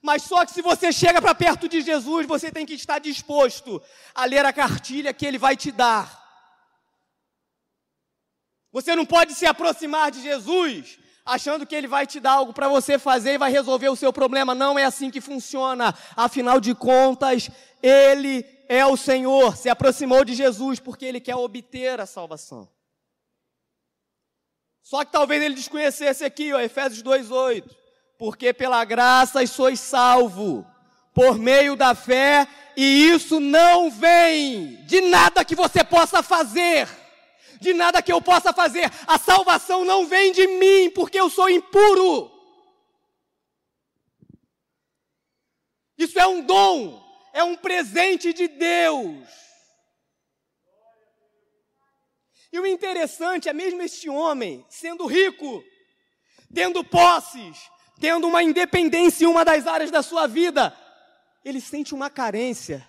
Mas 0.00 0.22
só 0.22 0.46
que 0.46 0.52
se 0.52 0.62
você 0.62 0.92
chega 0.92 1.20
para 1.20 1.34
perto 1.34 1.68
de 1.68 1.80
Jesus, 1.80 2.24
você 2.24 2.52
tem 2.52 2.64
que 2.64 2.74
estar 2.74 3.00
disposto 3.00 3.82
a 4.14 4.24
ler 4.24 4.44
a 4.46 4.52
cartilha 4.52 5.12
que 5.12 5.26
ele 5.26 5.38
vai 5.38 5.56
te 5.56 5.72
dar. 5.72 6.06
Você 8.70 8.94
não 8.94 9.04
pode 9.04 9.34
se 9.34 9.44
aproximar 9.44 10.12
de 10.12 10.22
Jesus 10.22 11.00
achando 11.30 11.64
que 11.64 11.74
ele 11.74 11.86
vai 11.86 12.06
te 12.06 12.18
dar 12.18 12.32
algo 12.32 12.52
para 12.52 12.68
você 12.68 12.98
fazer 12.98 13.34
e 13.34 13.38
vai 13.38 13.50
resolver 13.50 13.88
o 13.88 13.96
seu 13.96 14.12
problema. 14.12 14.54
Não 14.54 14.78
é 14.78 14.84
assim 14.84 15.10
que 15.10 15.20
funciona. 15.20 15.94
Afinal 16.16 16.60
de 16.60 16.74
contas, 16.74 17.48
ele 17.82 18.44
é 18.68 18.84
o 18.84 18.96
Senhor. 18.96 19.56
Se 19.56 19.68
aproximou 19.68 20.24
de 20.24 20.34
Jesus 20.34 20.80
porque 20.80 21.04
ele 21.04 21.20
quer 21.20 21.36
obter 21.36 22.00
a 22.00 22.06
salvação. 22.06 22.68
Só 24.82 25.04
que 25.04 25.12
talvez 25.12 25.40
ele 25.40 25.54
desconhecesse 25.54 26.24
aqui, 26.24 26.52
ó, 26.52 26.58
Efésios 26.58 27.02
2:8. 27.02 27.76
Porque 28.18 28.52
pela 28.52 28.84
graça 28.84 29.46
sois 29.46 29.78
salvo 29.78 30.66
por 31.14 31.38
meio 31.38 31.76
da 31.76 31.94
fé, 31.94 32.46
e 32.76 33.08
isso 33.08 33.40
não 33.40 33.90
vem 33.90 34.76
de 34.86 35.00
nada 35.00 35.44
que 35.44 35.54
você 35.54 35.82
possa 35.82 36.22
fazer, 36.22 36.88
de 37.60 37.74
nada 37.74 38.02
que 38.02 38.12
eu 38.12 38.20
possa 38.22 38.52
fazer. 38.52 38.90
A 39.06 39.18
salvação 39.18 39.84
não 39.84 40.06
vem 40.06 40.32
de 40.32 40.46
mim, 40.46 40.90
porque 40.90 41.20
eu 41.20 41.28
sou 41.28 41.48
impuro. 41.48 42.30
Isso 45.96 46.18
é 46.18 46.26
um 46.26 46.40
dom, 46.40 47.00
é 47.34 47.44
um 47.44 47.54
presente 47.54 48.32
de 48.32 48.48
Deus. 48.48 49.28
E 52.50 52.58
o 52.58 52.66
interessante 52.66 53.48
é 53.48 53.52
mesmo 53.52 53.82
este 53.82 54.08
homem, 54.08 54.64
sendo 54.68 55.06
rico, 55.06 55.62
tendo 56.52 56.82
posses, 56.82 57.70
tendo 58.00 58.26
uma 58.26 58.42
independência 58.42 59.24
em 59.24 59.28
uma 59.28 59.44
das 59.44 59.66
áreas 59.66 59.90
da 59.90 60.02
sua 60.02 60.26
vida, 60.26 60.76
ele 61.44 61.60
sente 61.60 61.94
uma 61.94 62.08
carência. 62.08 62.88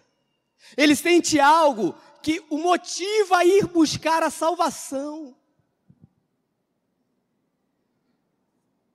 Ele 0.77 0.95
sente 0.95 1.39
algo 1.39 1.95
que 2.21 2.45
o 2.49 2.57
motiva 2.57 3.37
a 3.37 3.45
ir 3.45 3.67
buscar 3.67 4.23
a 4.23 4.29
salvação. 4.29 5.35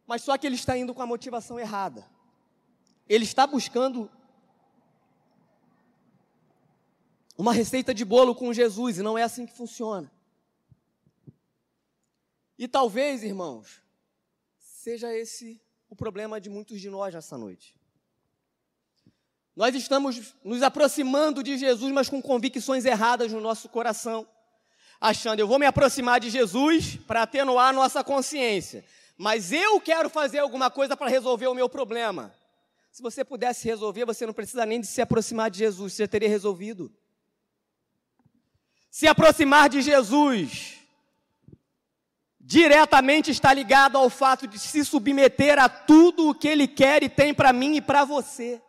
Mas 0.06 0.22
só 0.22 0.38
que 0.38 0.46
ele 0.46 0.54
está 0.54 0.76
indo 0.76 0.94
com 0.94 1.02
a 1.02 1.06
motivação 1.06 1.58
errada. 1.58 2.08
Ele 3.08 3.24
está 3.24 3.46
buscando 3.46 4.10
uma 7.36 7.52
receita 7.52 7.92
de 7.92 8.04
bolo 8.04 8.34
com 8.34 8.52
Jesus 8.52 8.98
e 8.98 9.02
não 9.02 9.18
é 9.18 9.22
assim 9.22 9.44
que 9.44 9.52
funciona. 9.52 10.10
E 12.58 12.66
talvez, 12.66 13.22
irmãos, 13.22 13.82
seja 14.58 15.12
esse 15.14 15.60
o 15.88 15.94
problema 15.94 16.40
de 16.40 16.48
muitos 16.48 16.80
de 16.80 16.88
nós 16.88 17.14
nessa 17.14 17.36
noite. 17.36 17.74
Nós 19.56 19.74
estamos 19.74 20.34
nos 20.44 20.62
aproximando 20.62 21.42
de 21.42 21.56
Jesus, 21.56 21.90
mas 21.90 22.10
com 22.10 22.20
convicções 22.20 22.84
erradas 22.84 23.32
no 23.32 23.40
nosso 23.40 23.70
coração, 23.70 24.28
achando 25.00 25.40
eu 25.40 25.48
vou 25.48 25.58
me 25.58 25.64
aproximar 25.64 26.20
de 26.20 26.28
Jesus 26.28 26.96
para 27.06 27.22
atenuar 27.22 27.70
a 27.70 27.72
nossa 27.72 28.04
consciência, 28.04 28.84
mas 29.16 29.52
eu 29.52 29.80
quero 29.80 30.10
fazer 30.10 30.40
alguma 30.40 30.70
coisa 30.70 30.94
para 30.94 31.08
resolver 31.08 31.46
o 31.46 31.54
meu 31.54 31.70
problema. 31.70 32.34
Se 32.92 33.02
você 33.02 33.24
pudesse 33.24 33.66
resolver, 33.66 34.04
você 34.04 34.26
não 34.26 34.34
precisa 34.34 34.66
nem 34.66 34.78
de 34.78 34.86
se 34.86 35.00
aproximar 35.00 35.50
de 35.50 35.58
Jesus, 35.58 35.94
você 35.94 36.02
já 36.02 36.08
teria 36.08 36.28
resolvido. 36.28 36.92
Se 38.90 39.06
aproximar 39.06 39.70
de 39.70 39.80
Jesus 39.80 40.74
diretamente 42.38 43.30
está 43.30 43.52
ligado 43.52 43.96
ao 43.98 44.08
fato 44.08 44.46
de 44.46 44.58
se 44.58 44.84
submeter 44.84 45.58
a 45.58 45.68
tudo 45.68 46.28
o 46.28 46.34
que 46.34 46.46
Ele 46.46 46.68
quer 46.68 47.02
e 47.02 47.08
tem 47.08 47.34
para 47.34 47.52
mim 47.52 47.76
e 47.76 47.80
para 47.80 48.04
você. 48.04 48.62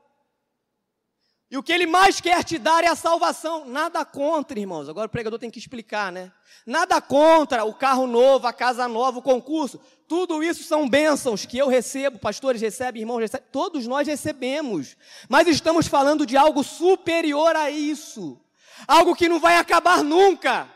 E 1.50 1.58
o 1.58 1.64
que 1.64 1.72
Ele 1.72 1.86
mais 1.86 2.20
quer 2.20 2.44
te 2.44 2.58
dar 2.58 2.84
é 2.84 2.88
a 2.88 2.96
salvação. 2.96 3.66
Nada 3.66 4.04
contra, 4.04 4.60
irmãos. 4.60 4.90
Agora 4.90 5.08
o 5.08 5.10
pregador 5.10 5.40
tem 5.40 5.50
que 5.50 5.60
explicar, 5.60 6.12
né? 6.12 6.32
Nada 6.66 7.00
contra 7.00 7.64
o 7.64 7.74
carro 7.74 8.06
novo, 8.06 8.48
a 8.48 8.52
casa 8.52 8.86
nova, 8.88 9.20
o 9.20 9.22
concurso. 9.22 9.80
Tudo 10.08 10.44
isso 10.44 10.64
são 10.64 10.90
bênçãos 10.90 11.46
que 11.46 11.58
eu 11.58 11.70
recebo, 11.70 12.20
pastores 12.20 12.62
recebem, 12.62 13.02
irmãos 13.02 13.20
recebem, 13.20 13.48
todos 13.52 13.88
nós 13.88 14.08
recebemos. 14.08 14.98
Mas 15.30 15.48
estamos 15.48 15.88
falando 15.88 16.26
de 16.26 16.36
algo 16.36 16.64
superior 16.64 17.56
a 17.56 17.72
isso. 17.72 18.40
Algo 18.86 19.16
que 19.16 19.30
não 19.30 19.40
vai 19.40 19.56
acabar 19.56 20.04
nunca. 20.04 20.70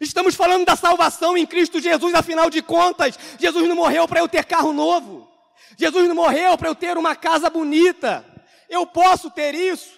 Estamos 0.00 0.34
falando 0.34 0.66
da 0.66 0.74
salvação 0.74 1.36
em 1.36 1.46
Cristo 1.46 1.80
Jesus, 1.80 2.14
afinal 2.14 2.50
de 2.50 2.60
contas, 2.60 3.16
Jesus 3.38 3.68
não 3.68 3.76
morreu 3.76 4.08
para 4.08 4.18
eu 4.18 4.28
ter 4.28 4.44
carro 4.44 4.72
novo. 4.72 5.28
Jesus 5.76 6.08
não 6.08 6.16
morreu 6.16 6.58
para 6.58 6.68
eu 6.68 6.74
ter 6.74 6.98
uma 6.98 7.14
casa 7.14 7.48
bonita. 7.48 8.33
Eu 8.74 8.86
posso 8.86 9.30
ter 9.30 9.54
isso. 9.54 9.96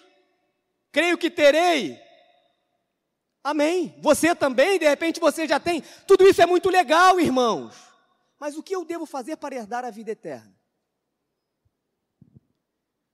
Creio 0.92 1.16
que 1.16 1.30
terei. 1.30 1.98
Amém. 3.42 3.98
Você 4.02 4.34
também, 4.34 4.78
de 4.78 4.86
repente 4.86 5.18
você 5.18 5.48
já 5.48 5.58
tem. 5.58 5.82
Tudo 6.06 6.28
isso 6.28 6.42
é 6.42 6.46
muito 6.46 6.68
legal, 6.68 7.18
irmãos. 7.18 7.74
Mas 8.38 8.54
o 8.54 8.62
que 8.62 8.76
eu 8.76 8.84
devo 8.84 9.06
fazer 9.06 9.36
para 9.36 9.54
herdar 9.54 9.84
a 9.84 9.90
vida 9.90 10.10
eterna? 10.10 10.54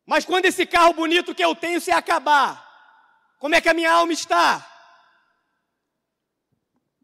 Mas 0.04 0.24
quando 0.24 0.46
esse 0.46 0.66
carro 0.66 0.92
bonito 0.94 1.34
que 1.34 1.44
eu 1.44 1.54
tenho 1.54 1.80
se 1.80 1.92
acabar, 1.92 2.68
como 3.38 3.54
é 3.54 3.60
que 3.60 3.68
a 3.68 3.74
minha 3.74 3.92
alma 3.92 4.12
está? 4.12 4.68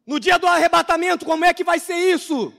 No 0.04 0.18
dia 0.18 0.36
do 0.36 0.48
arrebatamento, 0.48 1.24
como 1.24 1.44
é 1.44 1.54
que 1.54 1.62
vai 1.62 1.78
ser 1.78 1.96
isso? 1.96 2.52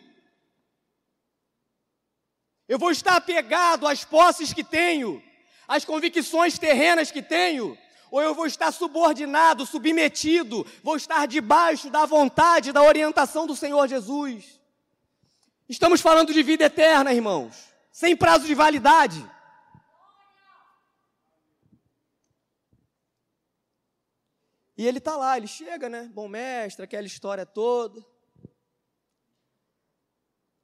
Eu 2.69 2.79
vou 2.79 2.91
estar 2.91 3.17
apegado 3.17 3.85
às 3.85 4.05
posses 4.05 4.53
que 4.53 4.63
tenho, 4.63 5.21
às 5.69 5.85
convicções 5.85 6.57
terrenas 6.57 7.11
que 7.11 7.21
tenho, 7.21 7.77
ou 8.09 8.19
eu 8.19 8.33
vou 8.33 8.47
estar 8.47 8.71
subordinado, 8.71 9.67
submetido, 9.67 10.65
vou 10.81 10.97
estar 10.97 11.27
debaixo 11.27 11.91
da 11.91 12.07
vontade, 12.07 12.71
da 12.71 12.81
orientação 12.81 13.45
do 13.45 13.55
Senhor 13.55 13.87
Jesus. 13.87 14.59
Estamos 15.69 16.01
falando 16.01 16.33
de 16.33 16.41
vida 16.41 16.63
eterna, 16.63 17.13
irmãos, 17.13 17.71
sem 17.91 18.17
prazo 18.17 18.47
de 18.47 18.55
validade. 18.55 19.23
E 24.75 24.87
ele 24.87 24.97
está 24.97 25.15
lá, 25.15 25.37
ele 25.37 25.45
chega, 25.45 25.87
né? 25.87 26.09
Bom 26.11 26.27
mestre, 26.27 26.83
aquela 26.83 27.05
história 27.05 27.45
toda. 27.45 28.03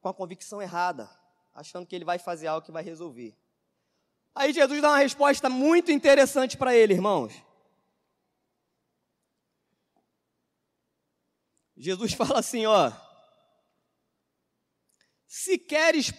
Com 0.02 0.10
a 0.10 0.14
convicção 0.14 0.60
errada, 0.60 1.08
achando 1.54 1.86
que 1.86 1.96
ele 1.96 2.06
vai 2.06 2.18
fazer 2.18 2.48
algo 2.48 2.66
que 2.66 2.72
vai 2.72 2.82
resolver. 2.82 3.38
Aí 4.36 4.52
Jesus 4.52 4.82
dá 4.82 4.90
uma 4.90 4.98
resposta 4.98 5.50
muito 5.50 5.92
interessante 5.94 6.58
para 6.58 6.76
ele, 6.76 6.94
irmãos. 6.94 7.34
Jesus 11.78 12.12
fala 12.14 12.40
assim, 12.40 12.66
ó: 12.66 12.92
Se 15.26 15.58
queres, 15.58 16.14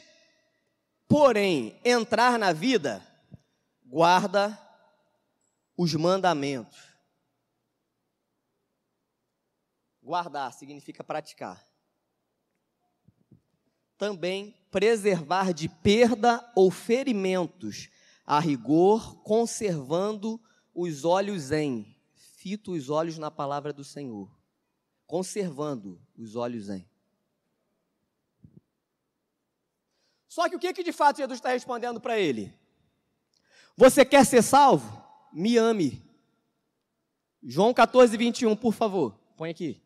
porém, 1.07 1.79
entrar 1.85 2.39
na 2.39 2.55
vida, 2.55 3.07
guarda 3.85 4.59
os 5.77 5.93
mandamentos. 5.93 6.97
Guardar 10.03 10.53
significa 10.55 11.05
praticar. 11.05 11.63
Também 13.99 14.55
preservar 14.71 15.53
de 15.53 15.69
perda 15.69 16.53
ou 16.55 16.71
ferimentos, 16.71 17.91
a 18.27 18.41
rigor, 18.41 19.23
conservando 19.23 20.41
os 20.75 21.05
olhos 21.05 21.53
em. 21.53 21.97
Fito 22.15 22.73
os 22.73 22.91
olhos 22.91 23.17
na 23.19 23.31
palavra 23.31 23.73
do 23.73 23.85
Senhor. 23.85 24.29
Conservando 25.07 26.01
os 26.17 26.35
olhos 26.35 26.69
em. 26.69 26.85
Só 30.29 30.49
que 30.49 30.57
o 30.57 30.59
que, 30.59 30.73
que 30.73 30.83
de 30.83 30.93
fato 30.93 31.19
Jesus 31.19 31.39
está 31.39 31.51
respondendo 31.51 32.01
para 32.01 32.19
ele? 32.19 32.53
Você 33.77 34.05
quer 34.05 34.27
ser 34.27 34.43
salvo? 34.43 35.03
Me 35.33 35.57
ame. 35.57 36.05
João 37.43 37.73
14, 37.73 38.17
21, 38.17 38.57
por 38.57 38.75
favor. 38.75 39.19
Põe 39.37 39.51
aqui. 39.51 39.81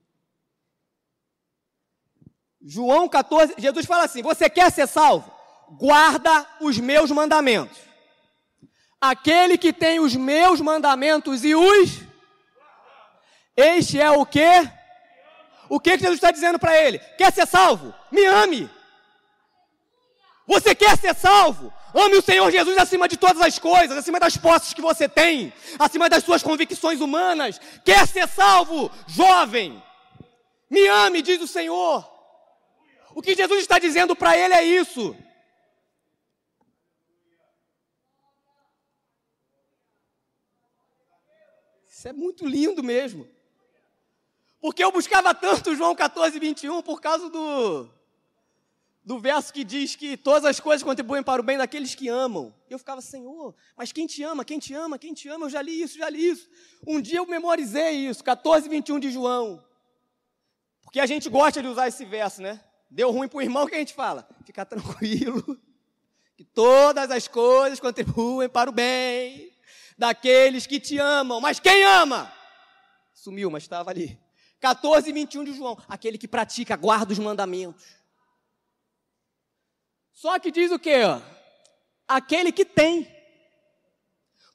João 2.63 3.09
14, 3.09 3.55
Jesus 3.59 3.87
fala 3.87 4.05
assim: 4.05 4.23
Você 4.23 4.49
quer 4.49 4.71
ser 4.73 4.87
salvo? 4.87 5.31
Guarda 5.73 6.49
os 6.61 6.79
meus 6.79 7.11
mandamentos. 7.11 7.90
Aquele 9.01 9.57
que 9.57 9.73
tem 9.73 9.99
os 9.99 10.15
meus 10.15 10.61
mandamentos 10.61 11.45
e 11.45 11.55
os. 11.55 12.01
Este 13.57 14.01
é 14.01 14.11
o 14.11 14.27
que? 14.27 14.71
O 15.69 15.79
que, 15.79 15.97
Jesus 15.97 16.17
está 16.17 16.31
dizendo 16.31 16.59
para 16.59 16.77
ele? 16.77 16.99
Quer 17.17 17.33
ser 17.33 17.47
salvo? 17.47 17.95
Me 18.11 18.27
ame. 18.27 18.69
Você 20.47 20.75
quer 20.75 20.99
ser 20.99 21.15
salvo? 21.15 21.73
Ame 21.95 22.17
o 22.17 22.23
Senhor 22.23 22.51
Jesus 22.51 22.77
acima 22.77 23.09
de 23.09 23.17
todas 23.17 23.41
as 23.41 23.59
coisas, 23.59 23.97
acima 23.97 24.21
das 24.21 24.37
posses 24.37 24.75
que 24.75 24.83
você 24.83 25.09
tem, 25.09 25.53
acima 25.79 26.09
das 26.09 26.25
suas 26.25 26.43
convicções 26.43 27.01
humanas. 27.01 27.61
Quer 27.85 28.07
ser 28.07 28.29
salvo, 28.29 28.91
jovem? 29.07 29.83
Me 30.69 30.87
ame, 30.89 31.23
diz 31.23 31.41
o 31.41 31.49
Senhor. 31.49 32.09
O 33.15 33.23
que 33.23 33.35
Jesus 33.35 33.61
está 33.61 33.79
dizendo 33.79 34.15
para 34.15 34.37
ele 34.37 34.55
é 34.55 34.65
isso. 34.65 35.17
Isso 42.01 42.09
é 42.09 42.15
muito 42.15 42.47
lindo 42.47 42.83
mesmo. 42.83 43.29
Porque 44.59 44.83
eu 44.83 44.91
buscava 44.91 45.35
tanto 45.35 45.77
João 45.77 45.95
14, 45.95 46.39
21 46.39 46.81
por 46.81 46.99
causa 46.99 47.29
do, 47.29 47.91
do 49.05 49.19
verso 49.19 49.53
que 49.53 49.63
diz 49.63 49.97
que 49.97 50.17
todas 50.17 50.47
as 50.47 50.59
coisas 50.59 50.83
contribuem 50.83 51.23
para 51.23 51.43
o 51.43 51.45
bem 51.45 51.59
daqueles 51.59 51.95
que 51.95 52.09
amam. 52.09 52.55
Eu 52.71 52.79
ficava, 52.79 53.03
Senhor, 53.03 53.55
mas 53.77 53.93
quem 53.93 54.07
te 54.07 54.23
ama, 54.23 54.47
quem 54.47 54.59
te 54.59 54.73
ama, 54.73 54.99
quem 54.99 55.13
te 55.13 55.29
ama, 55.29 55.45
eu 55.45 55.51
já 55.51 55.61
li 55.61 55.83
isso, 55.83 55.99
já 55.99 56.09
li 56.09 56.27
isso. 56.27 56.49
Um 56.87 57.03
dia 57.03 57.19
eu 57.19 57.27
memorizei 57.27 57.91
isso, 57.91 58.25
14, 58.25 58.67
21 58.67 58.99
de 58.99 59.11
João. 59.11 59.63
Porque 60.81 61.01
a 61.01 61.07
gente 61.07 61.29
gosta 61.29 61.61
de 61.61 61.69
usar 61.69 61.89
esse 61.89 62.07
verso, 62.07 62.41
né? 62.41 62.65
Deu 62.91 63.11
ruim 63.11 63.29
para 63.29 63.37
o 63.37 63.43
irmão, 63.43 63.65
o 63.65 63.69
que 63.69 63.75
a 63.75 63.79
gente 63.79 63.93
fala? 63.93 64.27
Fica 64.47 64.65
tranquilo, 64.65 65.61
que 66.35 66.45
todas 66.45 67.11
as 67.11 67.29
coisas 67.29 67.79
contribuem 67.79 68.49
para 68.49 68.71
o 68.71 68.73
bem 68.73 69.50
daqueles 70.01 70.67
que 70.67 70.81
te 70.81 70.99
amam. 70.99 71.43
Mas 71.43 71.61
quem 71.61 71.85
ama? 71.85 72.33
Sumiu, 73.13 73.51
mas 73.51 73.65
estava 73.65 73.91
ali. 73.91 74.19
14, 74.59 75.13
21 75.13 75.45
de 75.45 75.53
João. 75.53 75.77
Aquele 75.87 76.17
que 76.17 76.27
pratica, 76.27 76.75
guarda 76.75 77.13
os 77.13 77.19
mandamentos. 77.19 77.85
Só 80.11 80.39
que 80.39 80.51
diz 80.51 80.73
o 80.73 80.79
quê? 80.79 81.03
Aquele 82.09 82.51
que 82.51 82.65
tem. 82.65 83.07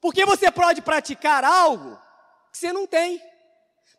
Porque 0.01 0.25
você 0.25 0.51
pode 0.51 0.81
praticar 0.81 1.43
algo 1.43 1.95
que 2.51 2.58
você 2.58 2.73
não 2.73 2.88
tem. 2.88 3.21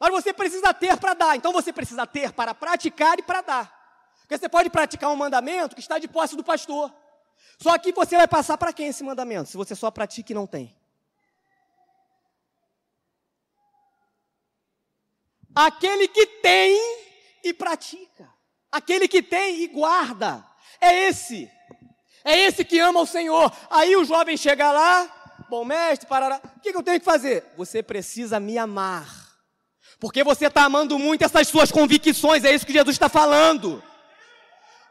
Mas 0.00 0.10
você 0.10 0.32
precisa 0.32 0.74
ter 0.74 0.96
para 0.98 1.14
dar. 1.14 1.36
Então 1.36 1.52
você 1.52 1.72
precisa 1.72 2.04
ter 2.06 2.32
para 2.32 2.54
praticar 2.54 3.18
e 3.20 3.22
para 3.22 3.40
dar. 3.40 3.76
Porque 4.22 4.36
você 4.36 4.48
pode 4.48 4.68
praticar 4.68 5.10
um 5.10 5.16
mandamento 5.16 5.76
que 5.76 5.80
está 5.80 5.98
de 5.98 6.08
posse 6.08 6.36
do 6.36 6.42
pastor. 6.42 6.92
Só 7.58 7.78
que 7.78 7.92
você 7.92 8.16
vai 8.16 8.26
passar 8.26 8.58
para 8.58 8.72
quem 8.72 8.88
esse 8.88 9.04
mandamento? 9.04 9.48
Se 9.48 9.56
você 9.56 9.76
só 9.76 9.92
pratica 9.92 10.32
e 10.32 10.34
não 10.34 10.46
tem. 10.46 10.76
Aquele 15.56 16.06
que 16.06 16.26
tem 16.26 16.78
e 17.42 17.54
pratica. 17.54 18.28
Aquele 18.70 19.08
que 19.08 19.22
tem 19.22 19.62
e 19.62 19.68
guarda. 19.68 20.44
É 20.78 21.08
esse. 21.08 21.50
É 22.22 22.38
esse 22.40 22.62
que 22.62 22.78
ama 22.78 23.00
o 23.00 23.06
Senhor. 23.06 23.50
Aí 23.70 23.96
o 23.96 24.04
jovem 24.04 24.36
chega 24.36 24.70
lá, 24.70 25.08
bom 25.48 25.64
mestre, 25.64 26.06
parará. 26.06 26.42
O 26.56 26.60
que, 26.60 26.76
eu 26.76 26.82
tenho 26.82 26.98
que 26.98 27.04
fazer? 27.06 27.42
Você 27.56 27.82
precisa 27.82 28.38
me 28.38 28.58
amar. 28.58 29.08
Porque 29.98 30.22
você 30.22 30.46
está 30.46 30.64
amando 30.64 30.98
muito 30.98 31.24
essas 31.24 31.48
suas 31.48 31.72
convicções, 31.72 32.44
é 32.44 32.54
isso 32.54 32.66
que 32.66 32.72
Jesus 32.74 32.94
está 32.94 33.08
falando. 33.08 33.82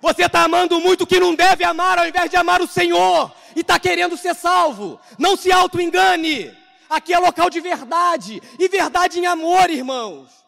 Você 0.02 0.26
está 0.26 0.46
amando 0.46 0.80
muito 0.80 1.04
o 1.04 1.08
que 1.08 1.20
não 1.20 1.36
deve 1.36 1.64
amar 1.64 2.00
ao 2.00 2.08
invés 2.08 2.28
de 2.28 2.38
amar 2.38 2.60
o 2.60 2.68
Senhor 2.68 3.32
e 3.56 3.60
está 3.60 3.78
querendo 3.78 4.18
ser 4.18 4.34
salvo. 4.34 5.00
Não 5.20 5.38
se 5.38 5.52
auto-engane. 5.52 6.52
Aqui 6.90 7.14
é 7.14 7.20
local 7.20 7.52
de 7.52 7.60
verdade 7.60 8.42
e 8.58 8.68
verdade 8.68 9.20
em 9.20 9.28
amor, 9.28 9.70
irmãos. 9.70 10.45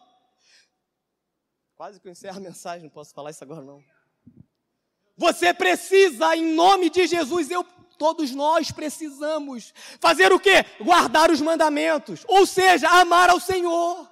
Quase 1.78 2.00
que 2.00 2.08
eu 2.08 2.12
encerro 2.12 2.38
a 2.38 2.40
mensagem, 2.50 2.82
não 2.82 2.90
posso 2.90 3.14
falar 3.14 3.30
isso 3.30 3.44
agora 3.44 3.62
não. 3.62 3.84
Você 5.16 5.54
precisa, 5.54 6.34
em 6.34 6.52
nome 6.52 6.90
de 6.90 7.06
Jesus, 7.06 7.48
eu, 7.52 7.62
todos 7.96 8.32
nós 8.32 8.72
precisamos 8.72 9.72
fazer 10.00 10.32
o 10.32 10.40
quê? 10.40 10.64
Guardar 10.80 11.30
os 11.30 11.40
mandamentos, 11.40 12.24
ou 12.26 12.44
seja, 12.44 12.88
amar 12.88 13.30
ao 13.30 13.38
Senhor. 13.38 14.10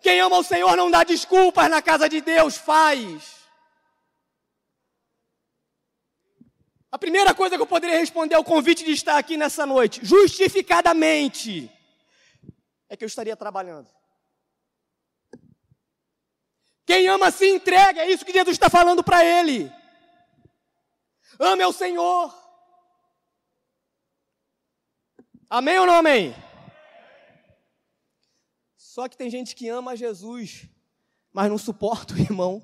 Quem 0.00 0.20
ama 0.20 0.38
o 0.38 0.42
Senhor 0.42 0.74
não 0.74 0.90
dá 0.90 1.04
desculpas 1.04 1.68
na 1.68 1.82
casa 1.82 2.08
de 2.08 2.22
Deus, 2.22 2.56
faz. 2.56 3.40
A 6.90 6.98
primeira 6.98 7.34
coisa 7.34 7.56
que 7.56 7.62
eu 7.62 7.66
poderia 7.66 7.98
responder 7.98 8.36
ao 8.36 8.44
convite 8.44 8.84
de 8.86 8.92
estar 8.92 9.18
aqui 9.18 9.36
nessa 9.36 9.66
noite, 9.66 10.00
justificadamente, 10.02 11.70
é 12.88 12.96
que 12.96 13.04
eu 13.04 13.06
estaria 13.06 13.36
trabalhando. 13.36 13.99
Quem 16.90 17.06
ama 17.06 17.30
se 17.30 17.48
entrega, 17.48 18.00
é 18.00 18.10
isso 18.10 18.24
que 18.24 18.32
Jesus 18.32 18.56
está 18.56 18.68
falando 18.68 19.04
para 19.04 19.24
ele. 19.24 19.72
Ame 21.38 21.62
ao 21.62 21.72
Senhor. 21.72 22.36
Amém 25.48 25.78
ou 25.78 25.86
não 25.86 25.94
amém? 25.94 26.34
Só 28.76 29.06
que 29.08 29.16
tem 29.16 29.30
gente 29.30 29.54
que 29.54 29.68
ama 29.68 29.94
Jesus, 29.94 30.66
mas 31.32 31.48
não 31.48 31.58
suporta 31.58 32.12
o 32.14 32.18
irmão. 32.18 32.60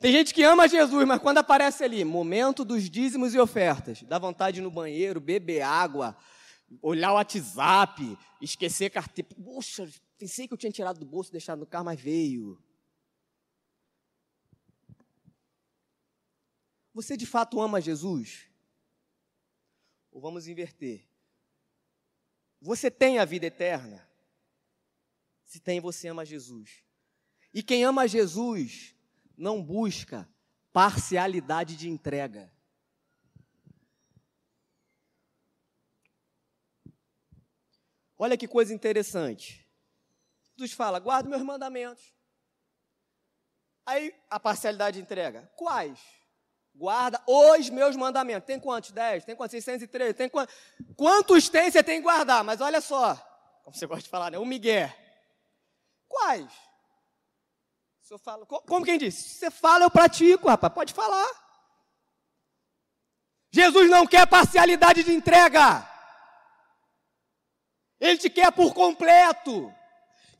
Tem 0.00 0.10
gente 0.10 0.32
que 0.32 0.42
ama 0.42 0.66
Jesus, 0.66 1.06
mas 1.06 1.20
quando 1.20 1.36
aparece 1.36 1.84
ali, 1.84 2.02
momento 2.02 2.64
dos 2.64 2.88
dízimos 2.88 3.34
e 3.34 3.38
ofertas, 3.38 4.02
dá 4.04 4.18
vontade 4.18 4.54
de 4.54 4.60
ir 4.62 4.64
no 4.64 4.70
banheiro, 4.70 5.20
beber 5.20 5.60
água, 5.60 6.16
olhar 6.80 7.12
o 7.12 7.16
WhatsApp, 7.16 8.16
esquecer 8.40 8.88
carteira. 8.88 9.28
Poxa, 9.44 9.86
pensei 10.22 10.46
que 10.46 10.54
eu 10.54 10.58
tinha 10.58 10.70
tirado 10.70 11.00
do 11.00 11.04
bolso 11.04 11.30
e 11.30 11.32
deixado 11.32 11.58
no 11.58 11.66
carro, 11.66 11.86
mas 11.86 12.00
veio. 12.00 12.62
Você 16.94 17.16
de 17.16 17.26
fato 17.26 17.60
ama 17.60 17.80
Jesus? 17.80 18.48
Ou 20.12 20.20
vamos 20.20 20.46
inverter? 20.46 21.08
Você 22.60 22.88
tem 22.88 23.18
a 23.18 23.24
vida 23.24 23.46
eterna? 23.46 24.08
Se 25.44 25.58
tem, 25.58 25.80
você 25.80 26.06
ama 26.06 26.24
Jesus. 26.24 26.84
E 27.52 27.60
quem 27.60 27.82
ama 27.82 28.06
Jesus 28.06 28.94
não 29.36 29.60
busca 29.60 30.32
parcialidade 30.72 31.76
de 31.76 31.88
entrega. 31.88 32.54
Olha 38.16 38.38
que 38.38 38.46
coisa 38.46 38.72
interessante. 38.72 39.61
Jesus 40.56 40.72
fala: 40.72 40.98
guarda 40.98 41.28
meus 41.28 41.42
mandamentos. 41.42 42.12
Aí 43.86 44.14
a 44.30 44.38
parcialidade 44.38 44.96
de 44.96 45.02
entrega. 45.02 45.50
Quais? 45.56 45.98
Guarda 46.74 47.22
os 47.26 47.68
meus 47.68 47.96
mandamentos. 47.96 48.46
Tem 48.46 48.58
quantos? 48.58 48.92
Dez? 48.92 49.24
Tem 49.24 49.36
quantos? 49.36 49.52
603? 49.52 50.16
Tem 50.16 50.28
quantos? 50.28 50.54
Quantos 50.96 51.48
tem 51.48 51.70
você 51.70 51.82
tem 51.82 51.98
que 51.98 52.02
guardar? 52.02 52.42
Mas 52.44 52.60
olha 52.60 52.80
só, 52.80 53.14
como 53.62 53.76
você 53.76 53.86
gosta 53.86 54.04
de 54.04 54.08
falar, 54.08 54.30
né? 54.30 54.38
O 54.38 54.46
Miguel. 54.46 54.90
Quais? 56.08 56.52
Se 58.00 58.14
eu 58.14 58.18
falo, 58.18 58.46
como 58.46 58.84
quem 58.84 58.98
disse? 58.98 59.22
Se 59.22 59.34
você 59.36 59.50
fala, 59.50 59.84
eu 59.84 59.90
pratico, 59.90 60.48
rapaz. 60.48 60.72
Pode 60.72 60.92
falar. 60.92 61.28
Jesus 63.50 63.90
não 63.90 64.06
quer 64.06 64.26
parcialidade 64.26 65.04
de 65.04 65.12
entrega. 65.12 65.88
Ele 68.00 68.18
te 68.18 68.30
quer 68.30 68.50
por 68.50 68.72
completo. 68.74 69.72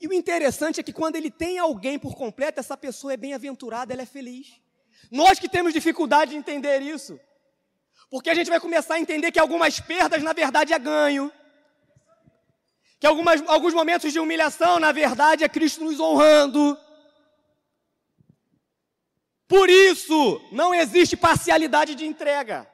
E 0.02 0.08
o 0.08 0.12
interessante 0.12 0.80
é 0.80 0.82
que 0.82 0.92
quando 0.92 1.14
ele 1.14 1.30
tem 1.30 1.60
alguém 1.60 1.96
por 1.96 2.16
completo, 2.16 2.58
essa 2.58 2.76
pessoa 2.76 3.12
é 3.12 3.16
bem-aventurada, 3.16 3.92
ela 3.92 4.02
é 4.02 4.06
feliz. 4.06 4.60
Nós 5.12 5.38
que 5.38 5.48
temos 5.48 5.72
dificuldade 5.72 6.32
de 6.32 6.36
entender 6.36 6.82
isso, 6.82 7.20
porque 8.10 8.28
a 8.28 8.34
gente 8.34 8.50
vai 8.50 8.58
começar 8.58 8.94
a 8.94 9.00
entender 9.00 9.30
que 9.30 9.38
algumas 9.38 9.78
perdas, 9.78 10.20
na 10.20 10.32
verdade, 10.32 10.72
é 10.72 10.78
ganho. 10.78 11.30
Que 12.98 13.06
algumas, 13.06 13.46
alguns 13.46 13.72
momentos 13.72 14.12
de 14.12 14.18
humilhação, 14.18 14.80
na 14.80 14.90
verdade, 14.90 15.44
é 15.44 15.48
Cristo 15.48 15.84
nos 15.84 16.00
honrando. 16.00 16.76
Por 19.46 19.70
isso, 19.70 20.40
não 20.50 20.74
existe 20.74 21.16
parcialidade 21.16 21.94
de 21.94 22.04
entrega. 22.04 22.68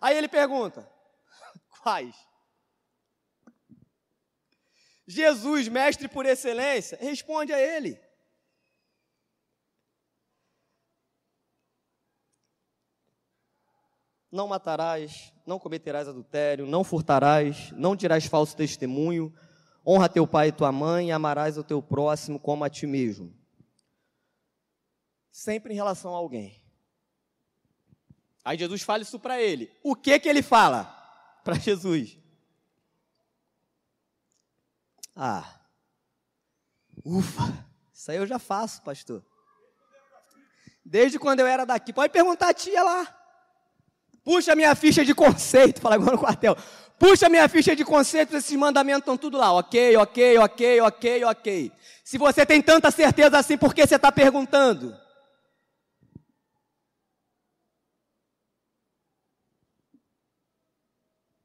Aí 0.00 0.16
ele 0.16 0.28
pergunta: 0.28 0.88
quais? 1.82 2.14
Jesus, 5.06 5.68
mestre 5.68 6.08
por 6.08 6.24
excelência, 6.24 6.98
responde 7.00 7.52
a 7.52 7.60
ele. 7.60 8.00
Não 14.32 14.48
matarás, 14.48 15.32
não 15.46 15.60
cometerás 15.60 16.08
adultério, 16.08 16.66
não 16.66 16.82
furtarás, 16.82 17.70
não 17.72 17.94
dirás 17.94 18.24
falso 18.24 18.56
testemunho, 18.56 19.32
honra 19.86 20.08
teu 20.08 20.26
pai 20.26 20.48
e 20.48 20.52
tua 20.52 20.72
mãe, 20.72 21.08
e 21.08 21.12
amarás 21.12 21.56
o 21.56 21.62
teu 21.62 21.80
próximo 21.80 22.40
como 22.40 22.64
a 22.64 22.70
ti 22.70 22.86
mesmo. 22.86 23.32
Sempre 25.30 25.72
em 25.72 25.76
relação 25.76 26.14
a 26.14 26.16
alguém. 26.16 26.60
Aí 28.44 28.58
Jesus 28.58 28.82
fala 28.82 29.02
isso 29.02 29.20
para 29.20 29.40
ele. 29.40 29.70
O 29.82 29.94
que 29.94 30.18
que 30.18 30.28
ele 30.28 30.42
fala 30.42 30.84
para 31.44 31.54
Jesus? 31.54 32.18
Ah, 35.16 35.60
ufa, 37.04 37.66
isso 37.92 38.10
aí 38.10 38.16
eu 38.16 38.26
já 38.26 38.38
faço, 38.38 38.82
pastor. 38.82 39.24
Desde 40.84 41.18
quando 41.18 41.40
eu 41.40 41.46
era 41.46 41.64
daqui. 41.64 41.92
Pode 41.92 42.12
perguntar 42.12 42.48
a 42.48 42.54
tia 42.54 42.82
lá. 42.82 43.20
Puxa 44.24 44.54
minha 44.56 44.74
ficha 44.74 45.04
de 45.04 45.14
conceito, 45.14 45.80
fala 45.80 45.94
agora 45.94 46.12
no 46.12 46.18
quartel. 46.18 46.56
Puxa 46.98 47.28
minha 47.28 47.48
ficha 47.48 47.76
de 47.76 47.84
conceito, 47.84 48.36
esses 48.36 48.56
mandamentos 48.56 49.00
estão 49.02 49.16
tudo 49.16 49.36
lá. 49.36 49.52
Ok, 49.52 49.96
ok, 49.96 50.38
ok, 50.38 50.80
ok, 50.80 51.24
ok. 51.24 51.72
Se 52.02 52.18
você 52.18 52.44
tem 52.44 52.60
tanta 52.62 52.90
certeza 52.90 53.38
assim, 53.38 53.56
por 53.56 53.74
que 53.74 53.86
você 53.86 53.96
está 53.96 54.10
perguntando? 54.10 54.98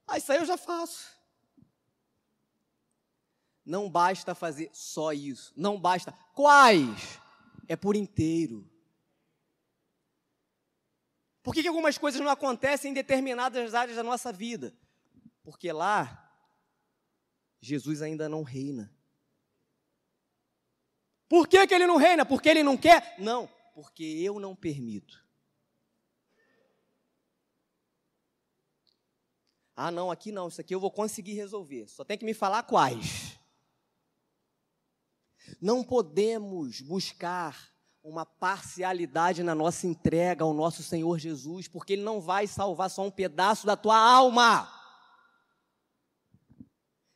Ah, 0.07 0.17
isso 0.17 0.31
aí 0.31 0.39
eu 0.39 0.45
já 0.45 0.57
faço. 0.57 1.18
Não 3.69 3.87
basta 3.87 4.33
fazer 4.33 4.71
só 4.73 5.13
isso. 5.13 5.53
Não 5.55 5.79
basta. 5.79 6.11
Quais? 6.33 7.19
É 7.67 7.75
por 7.75 7.95
inteiro. 7.95 8.67
Por 11.43 11.53
que, 11.53 11.61
que 11.61 11.67
algumas 11.67 11.95
coisas 11.95 12.19
não 12.19 12.31
acontecem 12.31 12.89
em 12.89 12.95
determinadas 12.95 13.75
áreas 13.75 13.95
da 13.95 14.01
nossa 14.01 14.33
vida? 14.33 14.75
Porque 15.43 15.71
lá, 15.71 16.33
Jesus 17.61 18.01
ainda 18.01 18.27
não 18.27 18.41
reina. 18.41 18.91
Por 21.27 21.47
que, 21.47 21.67
que 21.67 21.75
ele 21.75 21.85
não 21.85 21.97
reina? 21.97 22.25
Porque 22.25 22.49
ele 22.49 22.63
não 22.63 22.75
quer? 22.75 23.13
Não, 23.19 23.47
porque 23.75 24.03
eu 24.03 24.39
não 24.39 24.55
permito. 24.55 25.23
Ah, 29.75 29.91
não, 29.91 30.09
aqui 30.09 30.31
não, 30.31 30.47
isso 30.47 30.59
aqui 30.59 30.73
eu 30.73 30.79
vou 30.79 30.89
conseguir 30.89 31.33
resolver. 31.33 31.87
Só 31.87 32.03
tem 32.03 32.17
que 32.17 32.25
me 32.25 32.33
falar 32.33 32.63
quais. 32.63 33.28
Não 35.61 35.83
podemos 35.83 36.81
buscar 36.81 37.57
uma 38.03 38.25
parcialidade 38.25 39.43
na 39.43 39.53
nossa 39.53 39.85
entrega 39.85 40.43
ao 40.43 40.53
nosso 40.53 40.81
Senhor 40.81 41.19
Jesus, 41.19 41.67
porque 41.67 41.93
Ele 41.93 42.01
não 42.01 42.21
vai 42.21 42.47
salvar 42.47 42.89
só 42.89 43.05
um 43.05 43.11
pedaço 43.11 43.65
da 43.65 43.75
tua 43.75 43.97
alma. 43.97 44.71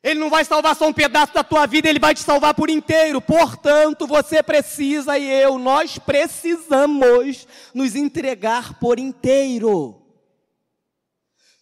Ele 0.04 0.20
não 0.20 0.30
vai 0.30 0.44
salvar 0.44 0.76
só 0.76 0.86
um 0.88 0.94
pedaço 0.94 1.34
da 1.34 1.44
tua 1.44 1.66
vida, 1.66 1.88
Ele 1.88 2.00
vai 2.00 2.14
te 2.14 2.20
salvar 2.20 2.54
por 2.54 2.70
inteiro. 2.70 3.22
Portanto, 3.22 4.06
você 4.06 4.44
precisa 4.44 5.18
e 5.18 5.26
eu, 5.26 5.58
nós 5.58 5.98
precisamos 5.98 7.48
nos 7.74 7.96
entregar 7.96 8.78
por 8.80 9.00
inteiro. 9.00 10.02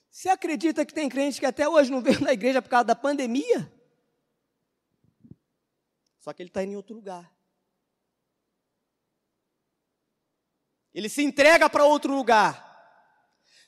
Você 0.10 0.30
acredita 0.30 0.86
que 0.86 0.94
tem 0.94 1.08
crente 1.08 1.40
que 1.40 1.46
até 1.46 1.70
hoje 1.70 1.92
não 1.92 2.02
veio 2.02 2.20
na 2.22 2.34
igreja 2.34 2.62
por 2.62 2.70
causa 2.70 2.86
da 2.86 2.96
pandemia? 2.96 3.72
Só 6.22 6.32
que 6.32 6.42
ele 6.42 6.50
está 6.50 6.64
em 6.64 6.76
outro 6.76 6.96
lugar. 6.96 7.30
Ele 10.94 11.10
se 11.10 11.24
entrega 11.24 11.70
para 11.70 11.84
outro 11.84 12.16
lugar. 12.16 12.70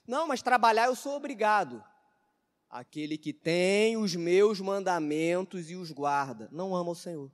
Não, 0.08 0.28
mas 0.28 0.42
trabalhar 0.42 0.86
eu 0.86 0.96
sou 0.96 1.16
obrigado. 1.16 1.84
Aquele 2.70 3.18
que 3.18 3.34
tem 3.34 3.98
os 3.98 4.16
meus 4.16 4.60
mandamentos 4.60 5.70
e 5.70 5.76
os 5.76 5.92
guarda, 5.92 6.48
não 6.52 6.76
ama 6.76 6.92
o 6.92 6.96
Senhor. 6.96 7.32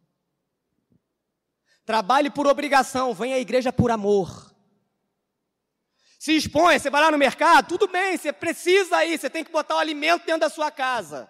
Trabalhe 1.86 2.29
por 2.29 2.47
obrigação, 2.47 3.13
vem 3.13 3.34
à 3.34 3.39
igreja 3.39 3.73
por 3.73 3.91
amor. 3.91 4.55
Se 6.17 6.36
expõe, 6.36 6.77
você 6.77 6.89
vai 6.89 7.01
lá 7.01 7.12
no 7.12 7.17
mercado, 7.17 7.69
tudo 7.69 7.88
bem, 7.88 8.17
você 8.17 8.32
precisa 8.32 9.03
ir, 9.05 9.17
você 9.17 9.29
tem 9.29 9.43
que 9.43 9.51
botar 9.51 9.75
o 9.75 9.79
alimento 9.79 10.25
dentro 10.25 10.41
da 10.41 10.49
sua 10.49 10.69
casa. 10.69 11.29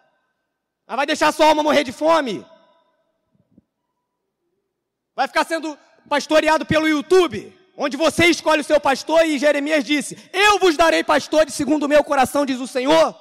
Mas 0.86 0.98
vai 0.98 1.06
deixar 1.06 1.32
sua 1.32 1.48
alma 1.48 1.64
morrer 1.64 1.84
de 1.84 1.92
fome? 1.92 2.46
Vai 5.20 5.28
ficar 5.28 5.46
sendo 5.46 5.78
pastoreado 6.08 6.66
pelo 6.66 6.88
YouTube, 6.88 7.54
onde 7.76 7.98
você 7.98 8.28
escolhe 8.28 8.62
o 8.62 8.64
seu 8.64 8.80
pastor 8.80 9.26
e 9.26 9.38
Jeremias 9.38 9.84
disse: 9.84 10.18
Eu 10.32 10.58
vos 10.60 10.78
darei 10.78 11.04
pastores 11.04 11.54
segundo 11.54 11.84
o 11.84 11.90
meu 11.90 12.02
coração, 12.06 12.46
diz 12.46 12.58
o 12.62 12.66
Senhor. 12.66 13.14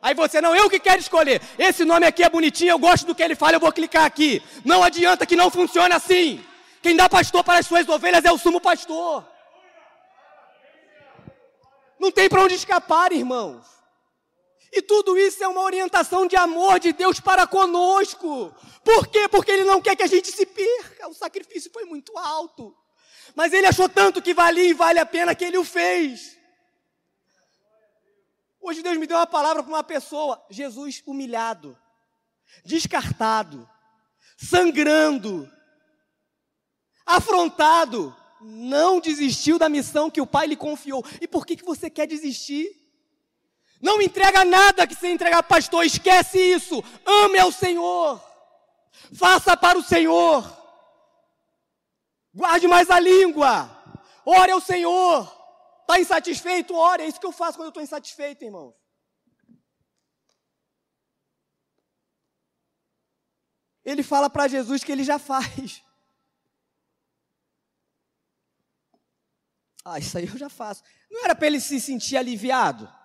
Aí 0.00 0.14
você, 0.14 0.40
não, 0.40 0.56
eu 0.56 0.70
que 0.70 0.80
quero 0.80 0.98
escolher. 0.98 1.42
Esse 1.58 1.84
nome 1.84 2.06
aqui 2.06 2.22
é 2.22 2.30
bonitinho, 2.30 2.70
eu 2.70 2.78
gosto 2.78 3.04
do 3.04 3.14
que 3.14 3.22
ele 3.22 3.34
fala, 3.34 3.56
eu 3.56 3.60
vou 3.60 3.70
clicar 3.70 4.06
aqui. 4.06 4.42
Não 4.64 4.82
adianta 4.82 5.26
que 5.26 5.36
não 5.36 5.50
funcione 5.50 5.92
assim. 5.92 6.42
Quem 6.80 6.96
dá 6.96 7.06
pastor 7.06 7.44
para 7.44 7.58
as 7.58 7.66
suas 7.66 7.86
ovelhas 7.86 8.24
é 8.24 8.32
o 8.32 8.38
sumo 8.38 8.58
pastor. 8.58 9.22
Não 11.98 12.10
tem 12.10 12.30
para 12.30 12.42
onde 12.42 12.54
escapar, 12.54 13.12
irmãos. 13.12 13.66
E 14.72 14.80
tudo 14.80 15.18
isso 15.18 15.42
é 15.42 15.48
uma 15.48 15.62
orientação 15.62 16.26
de 16.26 16.36
amor 16.36 16.78
de 16.78 16.92
Deus 16.92 17.18
para 17.18 17.46
conosco. 17.46 18.54
Por 18.84 19.08
quê? 19.08 19.28
Porque 19.28 19.50
Ele 19.50 19.64
não 19.64 19.80
quer 19.80 19.96
que 19.96 20.02
a 20.02 20.06
gente 20.06 20.30
se 20.30 20.46
perca. 20.46 21.08
O 21.08 21.14
sacrifício 21.14 21.70
foi 21.72 21.84
muito 21.84 22.16
alto. 22.16 22.76
Mas 23.34 23.52
Ele 23.52 23.66
achou 23.66 23.88
tanto 23.88 24.22
que 24.22 24.32
valia 24.32 24.64
e 24.64 24.72
vale 24.72 25.00
a 25.00 25.06
pena 25.06 25.34
que 25.34 25.44
Ele 25.44 25.58
o 25.58 25.64
fez. 25.64 26.38
Hoje 28.60 28.82
Deus 28.82 28.96
me 28.96 29.06
deu 29.06 29.16
uma 29.16 29.26
palavra 29.26 29.62
para 29.62 29.72
uma 29.72 29.82
pessoa. 29.82 30.44
Jesus 30.50 31.02
humilhado, 31.04 31.76
descartado, 32.64 33.68
sangrando, 34.36 35.50
afrontado, 37.04 38.14
não 38.40 39.00
desistiu 39.00 39.58
da 39.58 39.68
missão 39.68 40.10
que 40.10 40.20
o 40.20 40.26
Pai 40.26 40.46
lhe 40.46 40.56
confiou. 40.56 41.04
E 41.20 41.26
por 41.26 41.44
que, 41.44 41.56
que 41.56 41.64
você 41.64 41.90
quer 41.90 42.06
desistir? 42.06 42.79
Não 43.80 44.00
entrega 44.02 44.44
nada 44.44 44.86
que 44.86 44.94
você 44.94 45.08
entregar 45.08 45.42
pastor, 45.42 45.84
esquece 45.84 46.38
isso. 46.38 46.84
Ame 47.04 47.38
ao 47.38 47.50
Senhor. 47.50 48.22
Faça 49.14 49.56
para 49.56 49.78
o 49.78 49.82
Senhor. 49.82 50.44
Guarde 52.34 52.68
mais 52.68 52.90
a 52.90 53.00
língua. 53.00 53.68
Ore 54.24 54.52
ao 54.52 54.60
Senhor. 54.60 55.22
Está 55.80 55.98
insatisfeito? 55.98 56.74
Ore. 56.74 57.02
É 57.02 57.06
isso 57.06 57.18
que 57.18 57.26
eu 57.26 57.32
faço 57.32 57.56
quando 57.56 57.66
eu 57.66 57.70
estou 57.70 57.82
insatisfeito, 57.82 58.44
irmãos. 58.44 58.74
Ele 63.82 64.02
fala 64.02 64.28
para 64.28 64.46
Jesus 64.46 64.84
que 64.84 64.92
ele 64.92 65.02
já 65.02 65.18
faz. 65.18 65.82
Ah, 69.82 69.98
isso 69.98 70.18
aí 70.18 70.26
eu 70.26 70.36
já 70.36 70.50
faço. 70.50 70.84
Não 71.10 71.24
era 71.24 71.34
para 71.34 71.46
ele 71.46 71.58
se 71.58 71.80
sentir 71.80 72.18
aliviado? 72.18 72.99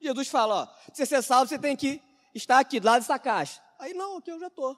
Jesus 0.00 0.28
fala, 0.28 0.62
ó, 0.62 0.66
pra 0.66 0.94
você 0.94 1.06
ser 1.06 1.22
salvo, 1.22 1.48
você 1.48 1.58
tem 1.58 1.76
que 1.76 2.02
estar 2.34 2.58
aqui, 2.58 2.78
do 2.78 2.86
lado 2.86 3.00
dessa 3.00 3.18
caixa. 3.18 3.62
Aí, 3.78 3.94
não, 3.94 4.18
aqui 4.18 4.30
eu 4.30 4.38
já 4.38 4.48
estou. 4.48 4.74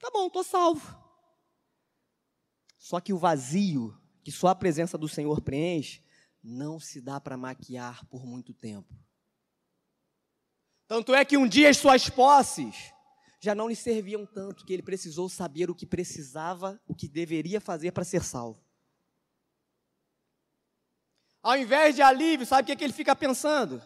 Tá 0.00 0.10
bom, 0.12 0.26
estou 0.26 0.44
salvo. 0.44 1.02
Só 2.78 3.00
que 3.00 3.12
o 3.12 3.18
vazio 3.18 3.98
que 4.24 4.32
só 4.32 4.48
a 4.48 4.54
presença 4.54 4.96
do 4.96 5.06
Senhor 5.06 5.42
preenche, 5.42 6.02
não 6.42 6.80
se 6.80 7.00
dá 7.00 7.20
para 7.20 7.36
maquiar 7.36 8.04
por 8.06 8.24
muito 8.24 8.54
tempo. 8.54 8.92
Tanto 10.88 11.14
é 11.14 11.24
que 11.24 11.36
um 11.36 11.46
dia 11.46 11.68
as 11.68 11.76
suas 11.76 12.08
posses 12.08 12.92
já 13.40 13.54
não 13.54 13.68
lhe 13.68 13.76
serviam 13.76 14.24
tanto 14.24 14.64
que 14.64 14.72
ele 14.72 14.82
precisou 14.82 15.28
saber 15.28 15.70
o 15.70 15.74
que 15.74 15.86
precisava, 15.86 16.80
o 16.88 16.94
que 16.94 17.06
deveria 17.06 17.60
fazer 17.60 17.92
para 17.92 18.04
ser 18.04 18.22
salvo. 18.24 18.63
Ao 21.44 21.58
invés 21.58 21.94
de 21.94 22.00
alívio, 22.00 22.46
sabe 22.46 22.62
o 22.62 22.64
que, 22.64 22.72
é 22.72 22.76
que 22.76 22.82
ele 22.82 22.92
fica 22.94 23.14
pensando? 23.14 23.82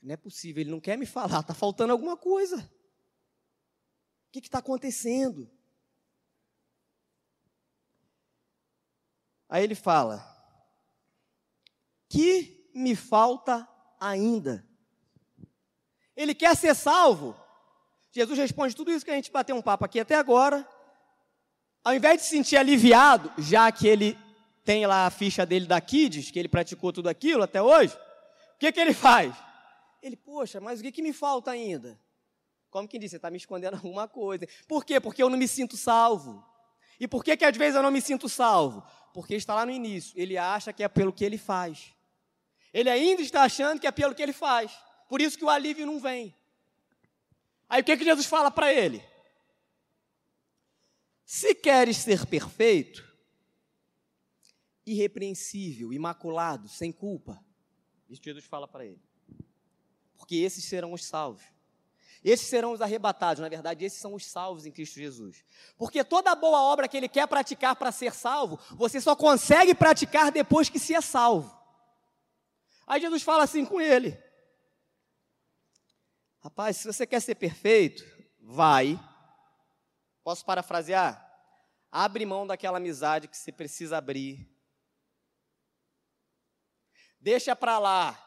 Não 0.00 0.14
é 0.14 0.16
possível, 0.16 0.60
ele 0.60 0.70
não 0.70 0.78
quer 0.78 0.96
me 0.96 1.06
falar, 1.06 1.40
está 1.40 1.52
faltando 1.52 1.92
alguma 1.92 2.16
coisa. 2.16 2.58
O 2.58 4.30
que 4.30 4.38
está 4.38 4.58
acontecendo? 4.58 5.50
Aí 9.48 9.64
ele 9.64 9.74
fala: 9.74 10.24
Que 12.08 12.70
me 12.72 12.94
falta 12.94 13.68
ainda? 13.98 14.64
Ele 16.14 16.32
quer 16.32 16.56
ser 16.56 16.76
salvo. 16.76 17.36
Jesus 18.12 18.38
responde 18.38 18.76
tudo 18.76 18.92
isso 18.92 19.04
que 19.04 19.10
a 19.10 19.16
gente 19.16 19.32
bateu 19.32 19.56
um 19.56 19.62
papo 19.62 19.84
aqui 19.84 19.98
até 19.98 20.14
agora. 20.14 20.68
Ao 21.82 21.92
invés 21.92 22.18
de 22.18 22.22
se 22.22 22.30
sentir 22.30 22.56
aliviado, 22.56 23.32
já 23.36 23.72
que 23.72 23.88
ele 23.88 24.16
tem 24.64 24.86
lá 24.86 25.06
a 25.06 25.10
ficha 25.10 25.44
dele 25.44 25.66
da 25.66 25.80
Kids, 25.80 26.30
que 26.30 26.38
ele 26.38 26.48
praticou 26.48 26.92
tudo 26.92 27.08
aquilo 27.08 27.42
até 27.42 27.60
hoje, 27.62 27.94
o 27.94 28.58
que, 28.58 28.72
que 28.72 28.80
ele 28.80 28.94
faz? 28.94 29.34
Ele, 30.02 30.16
poxa, 30.16 30.60
mas 30.60 30.80
o 30.80 30.82
que, 30.82 30.90
que 30.90 31.02
me 31.02 31.12
falta 31.12 31.50
ainda? 31.50 32.00
Como 32.70 32.88
que 32.88 32.98
diz? 32.98 33.10
Você 33.10 33.16
está 33.16 33.30
me 33.30 33.36
escondendo 33.36 33.74
alguma 33.76 34.08
coisa. 34.08 34.46
Por 34.66 34.84
quê? 34.84 34.98
Porque 34.98 35.22
eu 35.22 35.30
não 35.30 35.38
me 35.38 35.46
sinto 35.46 35.76
salvo. 35.76 36.44
E 36.98 37.06
por 37.06 37.22
que, 37.22 37.36
que 37.36 37.44
às 37.44 37.56
vezes 37.56 37.76
eu 37.76 37.82
não 37.82 37.90
me 37.90 38.00
sinto 38.00 38.28
salvo? 38.28 38.82
Porque 39.12 39.34
está 39.34 39.54
lá 39.54 39.64
no 39.64 39.72
início. 39.72 40.12
Ele 40.16 40.36
acha 40.36 40.72
que 40.72 40.82
é 40.82 40.88
pelo 40.88 41.12
que 41.12 41.24
ele 41.24 41.38
faz. 41.38 41.94
Ele 42.72 42.90
ainda 42.90 43.22
está 43.22 43.42
achando 43.42 43.80
que 43.80 43.86
é 43.86 43.92
pelo 43.92 44.14
que 44.14 44.22
ele 44.22 44.32
faz. 44.32 44.72
Por 45.08 45.20
isso 45.20 45.38
que 45.38 45.44
o 45.44 45.50
alívio 45.50 45.86
não 45.86 46.00
vem. 46.00 46.34
Aí 47.68 47.80
o 47.80 47.84
que, 47.84 47.96
que 47.96 48.04
Jesus 48.04 48.26
fala 48.26 48.50
para 48.50 48.72
ele? 48.72 49.04
Se 51.24 51.54
queres 51.54 51.98
ser 51.98 52.26
perfeito, 52.26 53.13
irrepreensível, 54.86 55.92
imaculado, 55.92 56.68
sem 56.68 56.92
culpa, 56.92 57.42
isso 58.08 58.22
Jesus 58.22 58.44
fala 58.44 58.68
para 58.68 58.84
ele. 58.84 59.02
Porque 60.16 60.36
esses 60.36 60.64
serão 60.64 60.92
os 60.92 61.04
salvos. 61.04 61.42
Esses 62.22 62.46
serão 62.46 62.72
os 62.72 62.80
arrebatados, 62.80 63.42
na 63.42 63.50
verdade, 63.50 63.84
esses 63.84 64.00
são 64.00 64.14
os 64.14 64.24
salvos 64.24 64.64
em 64.64 64.72
Cristo 64.72 64.94
Jesus. 64.94 65.44
Porque 65.76 66.02
toda 66.02 66.34
boa 66.34 66.62
obra 66.62 66.88
que 66.88 66.96
ele 66.96 67.08
quer 67.08 67.28
praticar 67.28 67.76
para 67.76 67.92
ser 67.92 68.14
salvo, 68.14 68.58
você 68.70 68.98
só 68.98 69.14
consegue 69.14 69.74
praticar 69.74 70.32
depois 70.32 70.70
que 70.70 70.78
se 70.78 70.94
é 70.94 71.02
salvo. 71.02 71.54
Aí 72.86 73.00
Jesus 73.00 73.22
fala 73.22 73.44
assim 73.44 73.64
com 73.66 73.78
ele: 73.78 74.18
Rapaz, 76.40 76.78
se 76.78 76.86
você 76.86 77.06
quer 77.06 77.20
ser 77.20 77.34
perfeito, 77.34 78.04
vai. 78.40 78.98
Posso 80.22 80.44
parafrasear? 80.46 81.20
Abre 81.92 82.24
mão 82.24 82.46
daquela 82.46 82.78
amizade 82.78 83.28
que 83.28 83.36
você 83.36 83.52
precisa 83.52 83.98
abrir. 83.98 84.53
Deixa 87.24 87.56
para 87.56 87.78
lá 87.78 88.22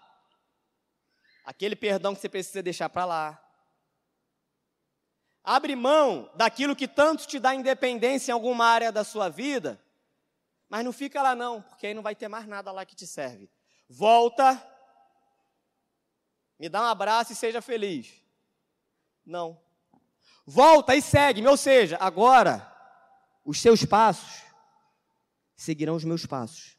aquele 1.45 1.75
perdão 1.75 2.15
que 2.15 2.19
você 2.19 2.27
precisa 2.27 2.63
deixar 2.63 2.89
para 2.89 3.05
lá. 3.05 3.47
Abre 5.43 5.75
mão 5.75 6.31
daquilo 6.33 6.75
que 6.75 6.87
tanto 6.87 7.27
te 7.27 7.37
dá 7.37 7.53
independência 7.53 8.31
em 8.31 8.33
alguma 8.33 8.65
área 8.65 8.91
da 8.91 9.03
sua 9.03 9.29
vida, 9.29 9.79
mas 10.67 10.83
não 10.83 10.91
fica 10.91 11.21
lá 11.21 11.35
não, 11.35 11.61
porque 11.61 11.85
aí 11.85 11.93
não 11.93 12.01
vai 12.01 12.15
ter 12.15 12.27
mais 12.27 12.47
nada 12.47 12.71
lá 12.71 12.83
que 12.87 12.95
te 12.95 13.05
serve. 13.05 13.47
Volta, 13.87 14.59
me 16.57 16.67
dá 16.67 16.81
um 16.81 16.87
abraço 16.87 17.33
e 17.33 17.35
seja 17.35 17.61
feliz. 17.61 18.11
Não. 19.23 19.61
Volta 20.43 20.95
e 20.95 21.03
segue-me, 21.03 21.47
ou 21.47 21.55
seja, 21.55 21.97
agora 22.01 22.67
os 23.45 23.61
seus 23.61 23.85
passos 23.85 24.41
seguirão 25.55 25.95
os 25.95 26.03
meus 26.03 26.25
passos. 26.25 26.76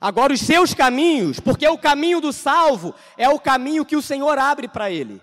Agora 0.00 0.32
os 0.32 0.40
seus 0.40 0.74
caminhos, 0.74 1.40
porque 1.40 1.66
o 1.66 1.78
caminho 1.78 2.20
do 2.20 2.32
salvo 2.32 2.94
é 3.16 3.28
o 3.28 3.40
caminho 3.40 3.84
que 3.84 3.96
o 3.96 4.02
Senhor 4.02 4.38
abre 4.38 4.68
para 4.68 4.90
ele. 4.90 5.20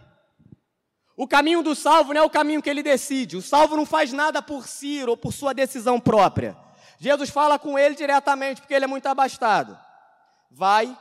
O 1.15 1.27
caminho 1.27 1.61
do 1.61 1.75
salvo 1.75 2.13
não 2.13 2.21
é 2.21 2.25
o 2.25 2.29
caminho 2.29 2.61
que 2.61 2.69
ele 2.69 2.81
decide. 2.81 3.37
O 3.37 3.41
salvo 3.41 3.75
não 3.75 3.85
faz 3.85 4.11
nada 4.11 4.41
por 4.41 4.67
si 4.67 5.03
ou 5.03 5.15
por 5.15 5.31
sua 5.31 5.53
decisão 5.53 5.99
própria. 5.99 6.57
Jesus 6.97 7.29
fala 7.29 7.59
com 7.59 7.77
ele 7.77 7.95
diretamente, 7.95 8.61
porque 8.61 8.73
ele 8.73 8.85
é 8.85 8.87
muito 8.87 9.05
abastado. 9.05 9.77
Vai, 10.49 10.97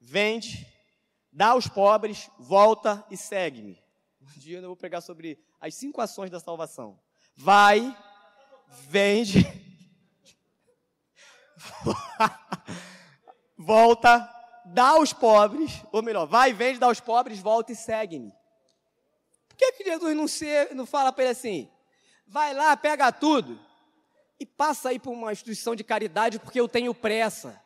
vende, 0.00 0.66
dá 1.32 1.48
aos 1.48 1.66
pobres, 1.66 2.30
volta 2.38 3.04
e 3.10 3.16
segue-me. 3.16 3.80
Um 4.22 4.38
dia 4.38 4.58
eu 4.58 4.68
vou 4.68 4.76
pregar 4.76 5.02
sobre 5.02 5.38
as 5.60 5.74
cinco 5.74 6.00
ações 6.00 6.30
da 6.30 6.38
salvação. 6.38 6.98
Vai, 7.36 7.96
vende, 8.88 9.44
volta, 13.62 14.28
dá 14.64 14.88
aos 14.90 15.12
pobres, 15.12 15.82
ou 15.90 16.02
melhor, 16.02 16.26
vai, 16.26 16.52
vende, 16.52 16.78
dá 16.78 16.86
aos 16.86 17.00
pobres, 17.00 17.38
volta 17.38 17.72
e 17.72 17.76
segue-me. 17.76 18.32
Por 19.48 19.56
que, 19.56 19.72
que 19.72 19.84
Jesus 19.84 20.16
não, 20.16 20.28
se, 20.28 20.74
não 20.74 20.86
fala 20.86 21.12
para 21.12 21.24
ele 21.24 21.32
assim? 21.32 21.70
Vai 22.26 22.54
lá, 22.54 22.76
pega 22.76 23.12
tudo 23.12 23.60
e 24.40 24.46
passa 24.46 24.88
aí 24.88 24.98
por 24.98 25.12
uma 25.12 25.32
instituição 25.32 25.76
de 25.76 25.84
caridade 25.84 26.38
porque 26.38 26.60
eu 26.60 26.68
tenho 26.68 26.94
pressa. 26.94 27.60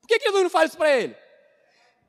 Por 0.00 0.08
que, 0.08 0.18
que 0.18 0.26
Jesus 0.26 0.42
não 0.42 0.50
fala 0.50 0.66
isso 0.66 0.76
para 0.76 0.90
ele? 0.90 1.16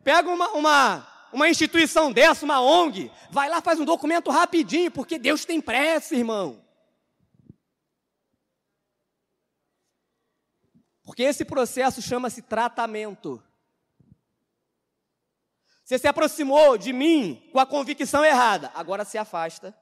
Pega 0.04 0.30
uma, 0.30 0.50
uma, 0.50 1.28
uma 1.32 1.50
instituição 1.50 2.12
dessa, 2.12 2.44
uma 2.44 2.62
ONG, 2.62 3.12
vai 3.32 3.50
lá, 3.50 3.62
faz 3.62 3.80
um 3.80 3.86
documento 3.86 4.30
rapidinho, 4.30 4.92
porque 4.92 5.18
Deus 5.18 5.46
tem 5.46 5.62
pressa, 5.62 6.16
irmão. 6.16 6.65
Porque 11.16 11.24
esse 11.24 11.46
processo 11.46 12.02
chama-se 12.02 12.42
tratamento. 12.42 13.42
Você 15.82 15.98
se 15.98 16.10
aproximou 16.10 16.78
de 16.78 16.92
mim 16.92 17.50
com 17.54 17.60
a 17.60 17.66
convicção 17.66 18.26
errada, 18.26 18.70
agora 18.76 19.06
se 19.06 19.18
afasta. 19.18 19.74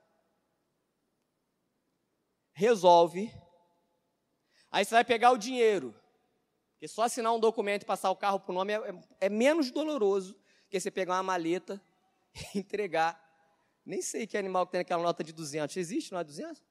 Resolve. 2.51 3.33
Aí 4.71 4.85
você 4.85 4.93
vai 4.93 5.03
pegar 5.03 5.31
o 5.31 5.37
dinheiro. 5.39 5.99
Porque 6.73 6.87
só 6.87 7.01
assinar 7.01 7.33
um 7.33 7.39
documento 7.39 7.81
e 7.81 7.87
passar 7.87 8.11
o 8.11 8.15
carro 8.15 8.39
para 8.39 8.51
o 8.51 8.55
nome 8.55 8.73
é, 8.73 8.75
é, 8.75 9.03
é, 9.21 9.29
menos 9.29 9.71
doloroso 9.71 10.39
que 10.69 10.79
você 10.79 10.91
pegar 10.91 11.15
uma 11.15 11.23
maleta 11.23 11.81
e 12.53 12.59
entregar. 12.59 13.19
Nem 13.83 14.03
sei 14.03 14.27
que 14.27 14.37
animal 14.37 14.67
que 14.67 14.73
tem 14.73 14.81
aquela 14.81 15.01
nota 15.01 15.23
de 15.23 15.33
200. 15.33 15.77
Existe, 15.77 16.11
não 16.11 16.19
é 16.19 16.23
200? 16.23 16.63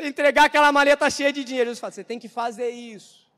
Você 0.00 0.08
entregar 0.08 0.44
aquela 0.44 0.72
maleta 0.72 1.08
cheia 1.10 1.32
de 1.32 1.44
dinheiro. 1.44 1.74
Você 1.74 1.80
fala, 1.80 1.92
você 1.92 2.04
tem 2.04 2.18
que 2.18 2.28
fazer 2.28 2.70
isso. 2.70 3.28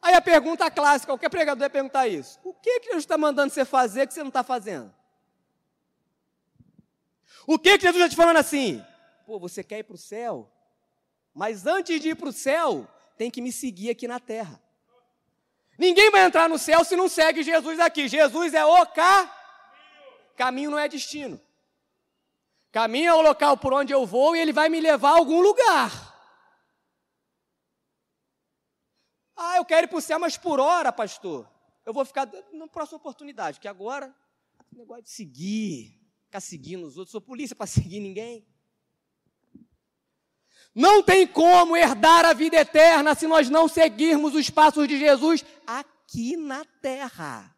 Aí 0.00 0.14
a 0.14 0.20
pergunta 0.20 0.70
clássica, 0.70 1.12
qualquer 1.12 1.30
pregador 1.30 1.60
vai 1.60 1.70
perguntar 1.70 2.06
isso. 2.06 2.38
O 2.44 2.52
que, 2.52 2.80
que 2.80 2.86
Jesus 2.86 3.04
está 3.04 3.16
mandando 3.16 3.52
você 3.52 3.64
fazer 3.64 4.06
que 4.06 4.12
você 4.12 4.20
não 4.20 4.28
está 4.28 4.42
fazendo? 4.42 4.94
O 7.46 7.58
que, 7.58 7.78
que 7.78 7.86
Jesus 7.86 7.96
está 7.96 8.08
te 8.10 8.16
falando 8.16 8.36
assim? 8.36 8.84
Pô, 9.26 9.38
você 9.38 9.64
quer 9.64 9.78
ir 9.78 9.84
para 9.84 9.94
o 9.94 9.98
céu? 9.98 10.50
Mas 11.34 11.66
antes 11.66 12.00
de 12.00 12.10
ir 12.10 12.14
para 12.14 12.28
o 12.28 12.32
céu, 12.32 12.86
tem 13.16 13.30
que 13.30 13.40
me 13.40 13.50
seguir 13.50 13.90
aqui 13.90 14.06
na 14.06 14.20
terra. 14.20 14.60
Ninguém 15.78 16.10
vai 16.10 16.24
entrar 16.24 16.48
no 16.48 16.58
céu 16.58 16.84
se 16.84 16.94
não 16.94 17.08
segue 17.08 17.42
Jesus 17.42 17.80
aqui. 17.80 18.06
Jesus 18.06 18.54
é 18.54 18.64
o 18.64 18.86
ca... 18.86 19.34
caminho, 20.36 20.70
não 20.70 20.78
é 20.78 20.86
destino. 20.86 21.40
Caminho 22.74 23.08
é 23.08 23.14
o 23.14 23.22
local 23.22 23.56
por 23.56 23.72
onde 23.72 23.92
eu 23.92 24.04
vou 24.04 24.34
e 24.34 24.40
ele 24.40 24.52
vai 24.52 24.68
me 24.68 24.80
levar 24.80 25.10
a 25.10 25.18
algum 25.18 25.40
lugar. 25.40 25.92
Ah, 29.36 29.58
eu 29.58 29.64
quero 29.64 29.86
ir 29.86 29.88
para 29.88 29.98
o 29.98 30.00
céu, 30.00 30.18
mas 30.18 30.36
por 30.36 30.58
hora, 30.58 30.90
pastor. 30.90 31.48
Eu 31.86 31.94
vou 31.94 32.04
ficar 32.04 32.28
na 32.52 32.66
próxima 32.66 32.96
oportunidade, 32.96 33.60
que 33.60 33.68
agora, 33.68 34.12
negócio 34.72 35.04
de 35.04 35.10
seguir, 35.10 36.00
ficar 36.24 36.40
seguindo 36.40 36.84
os 36.84 36.96
outros, 36.96 37.12
sou 37.12 37.20
polícia 37.20 37.54
para 37.54 37.68
seguir 37.70 38.00
ninguém. 38.00 38.44
Não 40.74 41.00
tem 41.00 41.28
como 41.28 41.76
herdar 41.76 42.24
a 42.24 42.32
vida 42.32 42.56
eterna 42.56 43.14
se 43.14 43.28
nós 43.28 43.48
não 43.48 43.68
seguirmos 43.68 44.34
os 44.34 44.50
passos 44.50 44.88
de 44.88 44.98
Jesus 44.98 45.44
aqui 45.64 46.36
na 46.36 46.64
terra. 46.82 47.56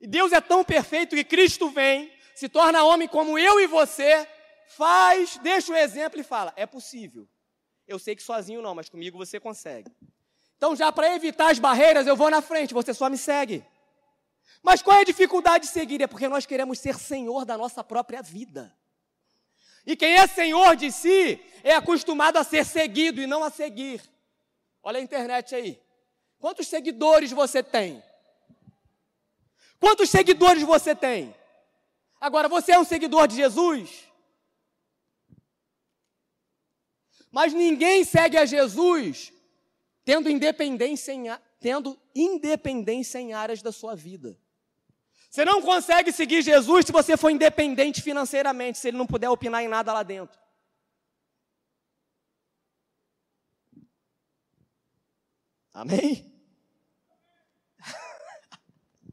E 0.00 0.06
Deus 0.06 0.30
é 0.30 0.40
tão 0.40 0.62
perfeito 0.62 1.16
que 1.16 1.24
Cristo 1.24 1.68
vem, 1.68 2.15
se 2.36 2.50
torna 2.50 2.84
homem 2.84 3.08
como 3.08 3.38
eu 3.38 3.58
e 3.58 3.66
você, 3.66 4.28
faz, 4.68 5.38
deixa 5.38 5.72
o 5.72 5.74
exemplo 5.76 6.20
e 6.20 6.22
fala: 6.22 6.52
é 6.54 6.66
possível. 6.66 7.26
Eu 7.88 7.98
sei 7.98 8.14
que 8.14 8.22
sozinho 8.22 8.60
não, 8.60 8.74
mas 8.74 8.90
comigo 8.90 9.16
você 9.16 9.40
consegue. 9.40 9.90
Então, 10.58 10.76
já 10.76 10.92
para 10.92 11.14
evitar 11.14 11.50
as 11.50 11.58
barreiras, 11.58 12.06
eu 12.06 12.14
vou 12.14 12.30
na 12.30 12.42
frente, 12.42 12.74
você 12.74 12.92
só 12.92 13.08
me 13.08 13.16
segue. 13.16 13.64
Mas 14.62 14.82
qual 14.82 14.98
é 14.98 15.00
a 15.00 15.04
dificuldade 15.04 15.64
de 15.64 15.72
seguir? 15.72 16.02
É 16.02 16.06
porque 16.06 16.28
nós 16.28 16.44
queremos 16.44 16.78
ser 16.78 16.98
senhor 16.98 17.46
da 17.46 17.56
nossa 17.56 17.82
própria 17.82 18.20
vida. 18.20 18.76
E 19.86 19.96
quem 19.96 20.16
é 20.16 20.26
senhor 20.26 20.76
de 20.76 20.92
si 20.92 21.42
é 21.64 21.74
acostumado 21.74 22.36
a 22.36 22.44
ser 22.44 22.66
seguido 22.66 23.18
e 23.18 23.26
não 23.26 23.42
a 23.42 23.48
seguir. 23.48 24.02
Olha 24.82 24.98
a 24.98 25.02
internet 25.02 25.54
aí. 25.54 25.80
Quantos 26.38 26.68
seguidores 26.68 27.32
você 27.32 27.62
tem? 27.62 28.02
Quantos 29.80 30.10
seguidores 30.10 30.62
você 30.62 30.94
tem? 30.94 31.34
Agora, 32.20 32.48
você 32.48 32.72
é 32.72 32.78
um 32.78 32.84
seguidor 32.84 33.28
de 33.28 33.36
Jesus? 33.36 34.06
Mas 37.30 37.52
ninguém 37.52 38.02
segue 38.04 38.38
a 38.38 38.46
Jesus 38.46 39.32
tendo 40.04 40.30
independência 40.30 41.12
em, 41.12 41.26
tendo 41.60 42.00
independência 42.14 43.18
em 43.18 43.34
áreas 43.34 43.60
da 43.60 43.72
sua 43.72 43.94
vida. 43.94 44.38
Você 45.28 45.44
não 45.44 45.60
consegue 45.60 46.12
seguir 46.12 46.40
Jesus 46.42 46.86
se 46.86 46.92
você 46.92 47.16
for 47.16 47.28
independente 47.28 48.00
financeiramente, 48.00 48.78
se 48.78 48.88
ele 48.88 48.96
não 48.96 49.06
puder 49.06 49.28
opinar 49.28 49.62
em 49.62 49.68
nada 49.68 49.92
lá 49.92 50.02
dentro. 50.02 50.40
Amém? 55.74 56.32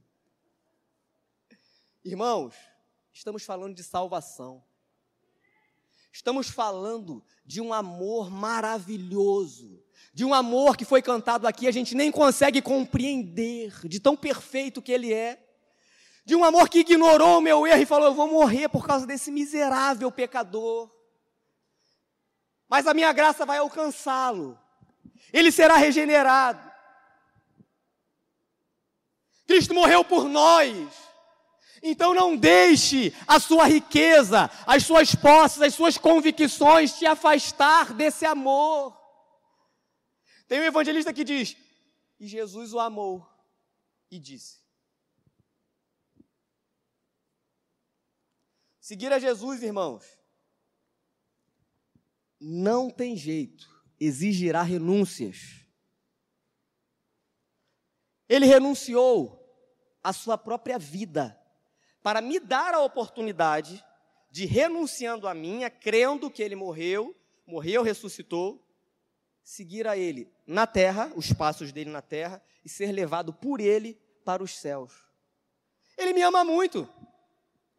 Irmãos, 2.05 2.55
estamos 3.23 3.43
falando 3.45 3.73
de 3.73 3.83
salvação. 3.85 4.61
Estamos 6.11 6.49
falando 6.49 7.23
de 7.45 7.61
um 7.61 7.73
amor 7.73 8.29
maravilhoso, 8.29 9.81
de 10.13 10.25
um 10.25 10.33
amor 10.33 10.75
que 10.75 10.83
foi 10.83 11.01
cantado 11.01 11.47
aqui, 11.47 11.65
a 11.65 11.71
gente 11.71 11.95
nem 11.95 12.11
consegue 12.11 12.61
compreender, 12.61 13.87
de 13.87 13.97
tão 14.01 14.17
perfeito 14.17 14.81
que 14.81 14.91
ele 14.91 15.13
é, 15.13 15.41
de 16.25 16.35
um 16.35 16.43
amor 16.43 16.67
que 16.67 16.79
ignorou 16.79 17.37
o 17.37 17.41
meu 17.41 17.65
erro 17.65 17.81
e 17.81 17.85
falou: 17.85 18.07
Eu 18.07 18.13
vou 18.13 18.27
morrer 18.27 18.67
por 18.67 18.85
causa 18.85 19.07
desse 19.07 19.31
miserável 19.31 20.11
pecador, 20.11 20.91
mas 22.67 22.85
a 22.85 22.93
minha 22.93 23.13
graça 23.13 23.45
vai 23.45 23.59
alcançá-lo, 23.59 24.59
ele 25.31 25.49
será 25.49 25.77
regenerado. 25.77 26.71
Cristo 29.47 29.73
morreu 29.73 30.03
por 30.03 30.25
nós. 30.27 31.12
Então 31.85 32.13
não 32.13 32.37
deixe 32.37 33.13
a 33.27 33.41
sua 33.41 33.65
riqueza, 33.65 34.49
as 34.65 34.85
suas 34.85 35.13
posses, 35.13 35.61
as 35.61 35.73
suas 35.73 35.97
convicções 35.97 36.97
te 36.97 37.05
afastar 37.05 37.93
desse 37.93 38.25
amor. 38.25 38.97
Tem 40.47 40.61
um 40.61 40.63
evangelista 40.63 41.11
que 41.11 41.25
diz: 41.25 41.57
E 42.17 42.25
Jesus 42.25 42.73
o 42.73 42.79
amou 42.79 43.27
e 44.09 44.17
disse. 44.17 44.63
Seguir 48.79 49.11
a 49.11 49.19
Jesus, 49.19 49.61
irmãos, 49.61 50.05
não 52.39 52.89
tem 52.89 53.17
jeito, 53.17 53.69
exigirá 53.99 54.61
renúncias. 54.61 55.65
Ele 58.29 58.45
renunciou 58.45 59.37
à 60.01 60.13
sua 60.13 60.37
própria 60.37 60.79
vida 60.79 61.42
para 62.03 62.21
me 62.21 62.37
dar 62.37 62.73
a 62.73 62.81
oportunidade 62.81 63.83
de, 64.29 64.45
renunciando 64.45 65.27
a 65.27 65.33
minha, 65.33 65.69
crendo 65.69 66.29
que 66.29 66.43
ele 66.43 66.55
morreu, 66.55 67.15
morreu, 67.47 67.81
ressuscitou, 67.81 68.61
seguir 69.41 69.87
a 69.87 69.97
ele 69.97 70.29
na 70.45 70.67
terra, 70.67 71.11
os 71.15 71.31
passos 71.31 71.71
dele 71.71 71.89
na 71.89 72.01
terra, 72.01 72.43
e 72.63 72.69
ser 72.69 72.91
levado 72.91 73.31
por 73.31 73.61
ele 73.61 73.97
para 74.25 74.43
os 74.43 74.55
céus. 74.57 74.91
Ele 75.97 76.13
me 76.13 76.21
ama 76.21 76.43
muito. 76.43 76.87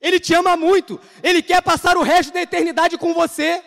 Ele 0.01 0.19
te 0.19 0.35
ama 0.35 0.57
muito. 0.57 1.01
Ele 1.23 1.43
quer 1.43 1.63
passar 1.63 1.97
o 1.97 2.03
resto 2.03 2.33
da 2.33 2.41
eternidade 2.41 2.97
com 2.97 3.13
você. 3.13 3.63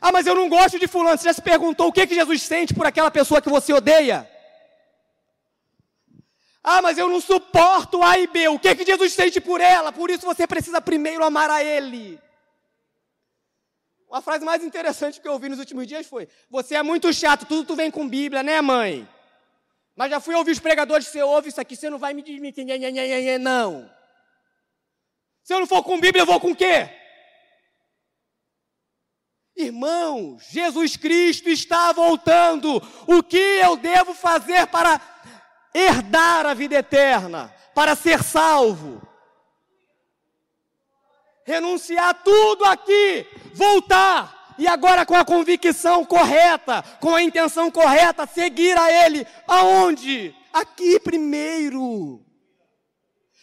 Ah, 0.00 0.12
mas 0.12 0.26
eu 0.26 0.34
não 0.34 0.48
gosto 0.48 0.78
de 0.78 0.86
fulano. 0.86 1.16
Você 1.16 1.24
já 1.24 1.32
se 1.32 1.42
perguntou 1.42 1.88
o 1.88 1.92
que, 1.92 2.06
que 2.06 2.14
Jesus 2.14 2.42
sente 2.42 2.74
por 2.74 2.86
aquela 2.86 3.10
pessoa 3.10 3.40
que 3.40 3.48
você 3.48 3.72
odeia? 3.72 4.30
Ah, 6.66 6.80
mas 6.80 6.96
eu 6.96 7.10
não 7.10 7.20
suporto 7.20 8.02
A 8.02 8.18
e 8.18 8.26
B. 8.26 8.48
O 8.48 8.58
que, 8.58 8.74
que 8.74 8.86
Jesus 8.86 9.12
sente 9.12 9.38
por 9.38 9.60
ela? 9.60 9.92
Por 9.92 10.08
isso 10.08 10.24
você 10.24 10.46
precisa 10.46 10.80
primeiro 10.80 11.22
amar 11.22 11.50
a 11.50 11.62
Ele. 11.62 12.18
Uma 14.08 14.22
frase 14.22 14.46
mais 14.46 14.64
interessante 14.64 15.20
que 15.20 15.28
eu 15.28 15.32
ouvi 15.32 15.50
nos 15.50 15.58
últimos 15.58 15.86
dias 15.86 16.06
foi: 16.06 16.26
Você 16.48 16.74
é 16.74 16.82
muito 16.82 17.12
chato, 17.12 17.44
tudo 17.44 17.66
tu 17.66 17.76
vem 17.76 17.90
com 17.90 18.08
Bíblia, 18.08 18.42
né, 18.42 18.62
mãe? 18.62 19.06
Mas 19.94 20.10
já 20.10 20.20
fui 20.20 20.34
ouvir 20.34 20.52
os 20.52 20.58
pregadores, 20.58 21.06
você 21.06 21.22
ouve 21.22 21.50
isso 21.50 21.60
aqui, 21.60 21.76
você 21.76 21.90
não 21.90 21.98
vai 21.98 22.14
me 22.14 22.22
desmentir, 22.22 22.64
não. 23.38 23.90
Se 25.42 25.52
eu 25.52 25.60
não 25.60 25.66
for 25.66 25.82
com 25.82 26.00
Bíblia, 26.00 26.22
eu 26.22 26.26
vou 26.26 26.40
com 26.40 26.52
o 26.52 26.56
quê? 26.56 26.88
Irmãos, 29.54 30.42
Jesus 30.50 30.96
Cristo 30.96 31.48
está 31.50 31.92
voltando. 31.92 32.82
O 33.06 33.22
que 33.22 33.36
eu 33.36 33.76
devo 33.76 34.14
fazer 34.14 34.66
para 34.66 34.98
herdar 35.74 36.46
a 36.46 36.54
vida 36.54 36.76
eterna, 36.76 37.52
para 37.74 37.96
ser 37.96 38.22
salvo. 38.22 39.02
Renunciar 41.44 42.22
tudo 42.22 42.64
aqui, 42.64 43.26
voltar 43.52 44.54
e 44.56 44.66
agora 44.66 45.04
com 45.04 45.16
a 45.16 45.24
convicção 45.24 46.04
correta, 46.04 46.82
com 47.00 47.14
a 47.14 47.22
intenção 47.22 47.70
correta, 47.70 48.26
seguir 48.26 48.78
a 48.78 48.90
Ele 48.90 49.26
aonde? 49.46 50.34
Aqui 50.52 51.00
primeiro. 51.00 52.24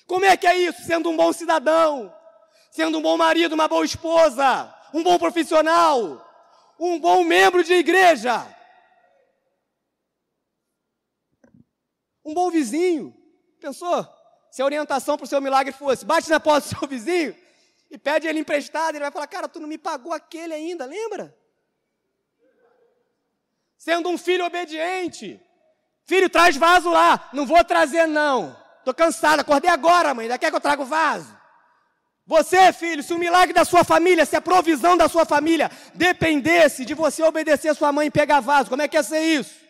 Como 0.07 0.25
é 0.25 0.35
que 0.37 0.47
é 0.47 0.57
isso? 0.57 0.83
Sendo 0.83 1.09
um 1.09 1.17
bom 1.17 1.31
cidadão, 1.33 2.13
sendo 2.71 2.97
um 2.97 3.01
bom 3.01 3.17
marido, 3.17 3.53
uma 3.53 3.67
boa 3.67 3.85
esposa, 3.85 4.73
um 4.93 5.03
bom 5.03 5.17
profissional, 5.17 6.25
um 6.79 6.99
bom 6.99 7.23
membro 7.23 7.63
de 7.63 7.73
igreja. 7.73 8.45
Um 12.31 12.33
bom 12.33 12.49
vizinho. 12.49 13.13
Pensou? 13.59 14.07
Se 14.49 14.61
a 14.61 14.65
orientação 14.65 15.17
para 15.17 15.25
o 15.25 15.27
seu 15.27 15.41
milagre 15.41 15.73
fosse, 15.73 16.05
bate 16.05 16.29
na 16.29 16.39
porta 16.39 16.67
do 16.67 16.79
seu 16.79 16.87
vizinho 16.87 17.35
e 17.89 17.97
pede 17.97 18.25
ele 18.25 18.39
emprestado, 18.39 18.95
ele 18.95 19.03
vai 19.03 19.11
falar, 19.11 19.27
cara, 19.27 19.49
tu 19.49 19.59
não 19.59 19.67
me 19.67 19.77
pagou 19.77 20.13
aquele 20.13 20.53
ainda, 20.53 20.85
lembra? 20.85 21.37
Sendo 23.77 24.07
um 24.07 24.17
filho 24.17 24.45
obediente. 24.45 25.41
Filho, 26.05 26.29
traz 26.29 26.55
vaso 26.55 26.89
lá. 26.89 27.29
Não 27.33 27.45
vou 27.45 27.61
trazer, 27.65 28.07
não. 28.07 28.55
Estou 28.79 28.93
cansado, 28.93 29.41
acordei 29.41 29.69
agora, 29.69 30.13
mãe. 30.13 30.29
Daqui 30.29 30.45
é 30.45 30.49
que 30.49 30.55
eu 30.55 30.61
trago 30.61 30.85
vaso. 30.85 31.37
Você, 32.25 32.71
filho, 32.71 33.03
se 33.03 33.13
o 33.13 33.19
milagre 33.19 33.53
da 33.53 33.65
sua 33.65 33.83
família, 33.83 34.25
se 34.25 34.37
a 34.37 34.41
provisão 34.41 34.95
da 34.95 35.09
sua 35.09 35.25
família 35.25 35.69
dependesse 35.93 36.85
de 36.85 36.93
você 36.93 37.21
obedecer 37.23 37.67
a 37.67 37.73
sua 37.73 37.91
mãe 37.91 38.07
e 38.07 38.11
pegar 38.11 38.39
vaso, 38.39 38.69
como 38.69 38.81
é 38.81 38.87
que 38.87 38.95
ia 38.95 39.03
ser 39.03 39.19
isso? 39.19 39.60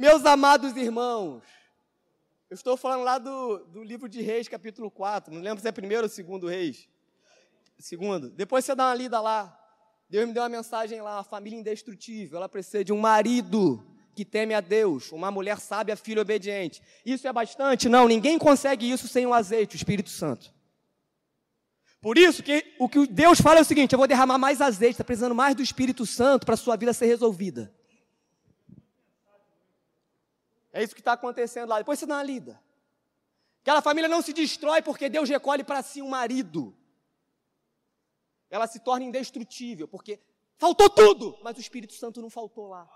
Meus 0.00 0.24
amados 0.24 0.74
irmãos, 0.78 1.42
eu 2.48 2.54
estou 2.54 2.74
falando 2.74 3.02
lá 3.02 3.18
do, 3.18 3.58
do 3.66 3.84
livro 3.84 4.08
de 4.08 4.22
Reis, 4.22 4.48
capítulo 4.48 4.90
4. 4.90 5.34
Não 5.34 5.42
lembro 5.42 5.60
se 5.60 5.68
é 5.68 5.72
primeiro 5.72 6.04
ou 6.04 6.08
segundo 6.08 6.46
Reis. 6.46 6.88
Segundo. 7.78 8.30
Depois 8.30 8.64
você 8.64 8.74
dá 8.74 8.86
uma 8.86 8.94
lida 8.94 9.20
lá. 9.20 9.54
Deus 10.08 10.26
me 10.26 10.32
deu 10.32 10.42
uma 10.42 10.48
mensagem 10.48 11.02
lá, 11.02 11.16
uma 11.16 11.22
família 11.22 11.58
indestrutível. 11.58 12.38
Ela 12.38 12.48
precisa 12.48 12.82
de 12.82 12.94
um 12.94 12.98
marido 12.98 13.86
que 14.14 14.24
teme 14.24 14.54
a 14.54 14.62
Deus, 14.62 15.12
uma 15.12 15.30
mulher 15.30 15.60
sábia, 15.60 15.94
filha 15.96 16.22
obediente. 16.22 16.80
Isso 17.04 17.28
é 17.28 17.32
bastante? 17.34 17.86
Não, 17.86 18.08
ninguém 18.08 18.38
consegue 18.38 18.90
isso 18.90 19.06
sem 19.06 19.26
o 19.26 19.34
azeite, 19.34 19.76
o 19.76 19.76
Espírito 19.76 20.08
Santo. 20.08 20.50
Por 22.00 22.16
isso 22.16 22.42
que 22.42 22.74
o 22.78 22.88
que 22.88 23.06
Deus 23.06 23.38
fala 23.38 23.58
é 23.58 23.62
o 23.62 23.66
seguinte: 23.66 23.92
eu 23.92 23.98
vou 23.98 24.08
derramar 24.08 24.38
mais 24.38 24.62
azeite, 24.62 24.92
está 24.92 25.04
precisando 25.04 25.34
mais 25.34 25.54
do 25.54 25.60
Espírito 25.60 26.06
Santo 26.06 26.46
para 26.46 26.54
a 26.54 26.56
sua 26.56 26.74
vida 26.74 26.94
ser 26.94 27.04
resolvida. 27.04 27.70
É 30.72 30.82
isso 30.82 30.94
que 30.94 31.00
está 31.00 31.12
acontecendo 31.12 31.68
lá. 31.68 31.78
Depois 31.78 31.98
você 31.98 32.06
dá 32.06 32.16
uma 32.16 32.22
lida. 32.22 32.60
Aquela 33.62 33.82
família 33.82 34.08
não 34.08 34.22
se 34.22 34.32
destrói 34.32 34.80
porque 34.82 35.08
Deus 35.08 35.28
recolhe 35.28 35.62
para 35.64 35.82
si 35.82 36.00
um 36.00 36.08
marido. 36.08 36.76
Ela 38.48 38.66
se 38.66 38.80
torna 38.80 39.04
indestrutível, 39.04 39.86
porque 39.86 40.18
faltou 40.58 40.90
tudo, 40.90 41.38
mas 41.42 41.56
o 41.56 41.60
Espírito 41.60 41.94
Santo 41.94 42.20
não 42.20 42.30
faltou 42.30 42.68
lá. 42.68 42.88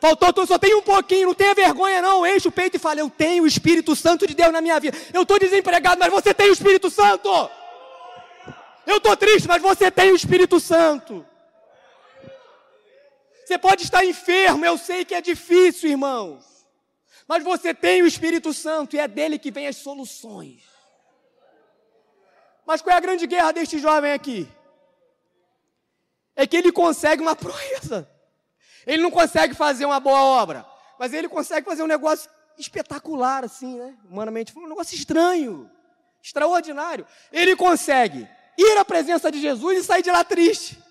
Faltou 0.00 0.32
tudo, 0.32 0.46
só 0.46 0.58
tem 0.58 0.74
um 0.74 0.82
pouquinho, 0.82 1.28
não 1.28 1.34
tenha 1.34 1.54
vergonha 1.54 2.02
não, 2.02 2.26
enche 2.26 2.48
o 2.48 2.52
peito 2.52 2.76
e 2.76 2.80
fala, 2.80 3.00
eu 3.00 3.08
tenho 3.08 3.44
o 3.44 3.46
Espírito 3.46 3.94
Santo 3.94 4.26
de 4.26 4.34
Deus 4.34 4.52
na 4.52 4.60
minha 4.60 4.80
vida. 4.80 4.96
Eu 5.12 5.22
estou 5.22 5.38
desempregado, 5.38 6.00
mas 6.00 6.10
você 6.10 6.34
tem 6.34 6.48
o 6.48 6.52
Espírito 6.52 6.90
Santo. 6.90 7.28
Eu 8.86 8.96
estou 8.96 9.16
triste, 9.16 9.46
mas 9.46 9.62
você 9.62 9.90
tem 9.90 10.10
o 10.10 10.16
Espírito 10.16 10.58
Santo. 10.58 11.24
Você 13.52 13.58
pode 13.58 13.82
estar 13.82 14.02
enfermo, 14.02 14.64
eu 14.64 14.78
sei 14.78 15.04
que 15.04 15.14
é 15.14 15.20
difícil, 15.20 15.90
irmãos. 15.90 16.42
Mas 17.28 17.44
você 17.44 17.74
tem 17.74 18.02
o 18.02 18.06
Espírito 18.06 18.50
Santo 18.54 18.96
e 18.96 18.98
é 18.98 19.06
dele 19.06 19.38
que 19.38 19.50
vem 19.50 19.66
as 19.66 19.76
soluções. 19.76 20.62
Mas 22.64 22.80
qual 22.80 22.94
é 22.94 22.96
a 22.96 23.00
grande 23.00 23.26
guerra 23.26 23.52
deste 23.52 23.78
jovem 23.78 24.10
aqui? 24.10 24.50
É 26.34 26.46
que 26.46 26.56
ele 26.56 26.72
consegue 26.72 27.20
uma 27.20 27.36
proeza. 27.36 28.10
Ele 28.86 29.02
não 29.02 29.10
consegue 29.10 29.52
fazer 29.52 29.84
uma 29.84 30.00
boa 30.00 30.22
obra, 30.22 30.64
mas 30.98 31.12
ele 31.12 31.28
consegue 31.28 31.66
fazer 31.66 31.82
um 31.82 31.86
negócio 31.86 32.30
espetacular, 32.56 33.44
assim, 33.44 33.78
né? 33.78 33.94
Humanamente, 34.08 34.58
um 34.58 34.66
negócio 34.66 34.96
estranho, 34.96 35.70
extraordinário. 36.22 37.06
Ele 37.30 37.54
consegue 37.54 38.26
ir 38.56 38.78
à 38.78 38.84
presença 38.84 39.30
de 39.30 39.42
Jesus 39.42 39.78
e 39.78 39.84
sair 39.84 40.02
de 40.02 40.10
lá 40.10 40.24
triste. 40.24 40.81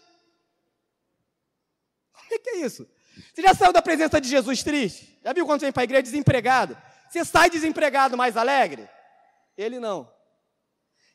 É 2.32 2.40
que 2.40 2.50
é 2.50 2.66
isso? 2.66 2.88
Você 3.34 3.42
já 3.42 3.54
saiu 3.54 3.74
da 3.74 3.82
presença 3.82 4.20
de 4.20 4.28
Jesus 4.28 4.64
triste? 4.64 5.20
Já 5.24 5.34
viu 5.34 5.46
quando 5.46 5.62
vem 5.62 5.72
para 5.72 5.84
a 5.84 5.84
igreja 5.84 6.04
desempregado? 6.04 6.78
Você 7.10 7.26
sai 7.26 7.50
desempregado 7.50 8.16
mais 8.18 8.38
alegre? 8.38 8.90
Ele 9.58 9.80
não. 9.80 10.12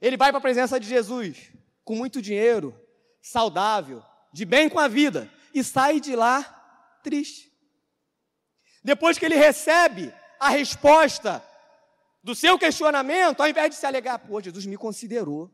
Ele 0.00 0.16
vai 0.16 0.30
para 0.30 0.38
a 0.38 0.42
presença 0.42 0.78
de 0.78 0.86
Jesus 0.86 1.50
com 1.84 1.94
muito 1.94 2.20
dinheiro, 2.20 2.78
saudável, 3.22 4.02
de 4.32 4.44
bem 4.44 4.68
com 4.68 4.78
a 4.78 4.88
vida, 4.88 5.30
e 5.54 5.64
sai 5.64 6.00
de 6.00 6.14
lá 6.14 6.42
triste. 7.02 7.50
Depois 8.84 9.18
que 9.18 9.24
ele 9.24 9.36
recebe 9.36 10.12
a 10.38 10.50
resposta 10.50 11.42
do 12.22 12.34
seu 12.34 12.58
questionamento, 12.58 13.40
ao 13.40 13.48
invés 13.48 13.70
de 13.70 13.76
se 13.76 13.86
alegar, 13.86 14.18
pô, 14.18 14.40
Jesus 14.40 14.66
me 14.66 14.76
considerou. 14.76 15.50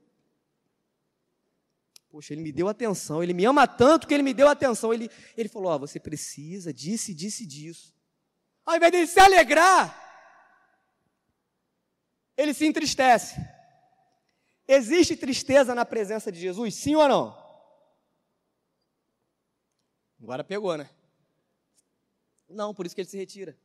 Poxa, 2.12 2.34
ele 2.34 2.42
me 2.42 2.52
deu 2.52 2.68
atenção, 2.68 3.22
ele 3.22 3.32
me 3.32 3.46
ama 3.46 3.66
tanto 3.66 4.06
que 4.06 4.12
ele 4.12 4.22
me 4.22 4.34
deu 4.34 4.46
atenção. 4.46 4.92
Ele, 4.92 5.10
ele 5.34 5.48
falou: 5.48 5.72
Ó, 5.72 5.76
oh, 5.76 5.78
você 5.78 5.98
precisa, 5.98 6.70
disse, 6.70 7.14
disse 7.14 7.46
disso. 7.46 7.94
Ao 8.66 8.76
invés 8.76 8.92
de 8.92 9.06
se 9.06 9.18
alegrar, 9.18 9.98
ele 12.36 12.52
se 12.52 12.66
entristece. 12.66 13.34
Existe 14.68 15.16
tristeza 15.16 15.74
na 15.74 15.86
presença 15.86 16.30
de 16.30 16.38
Jesus, 16.38 16.74
sim 16.74 16.94
ou 16.94 17.08
não? 17.08 17.42
Agora 20.22 20.44
pegou, 20.44 20.76
né? 20.76 20.90
Não, 22.46 22.74
por 22.74 22.84
isso 22.84 22.94
que 22.94 23.00
ele 23.00 23.08
se 23.08 23.16
retira. 23.16 23.58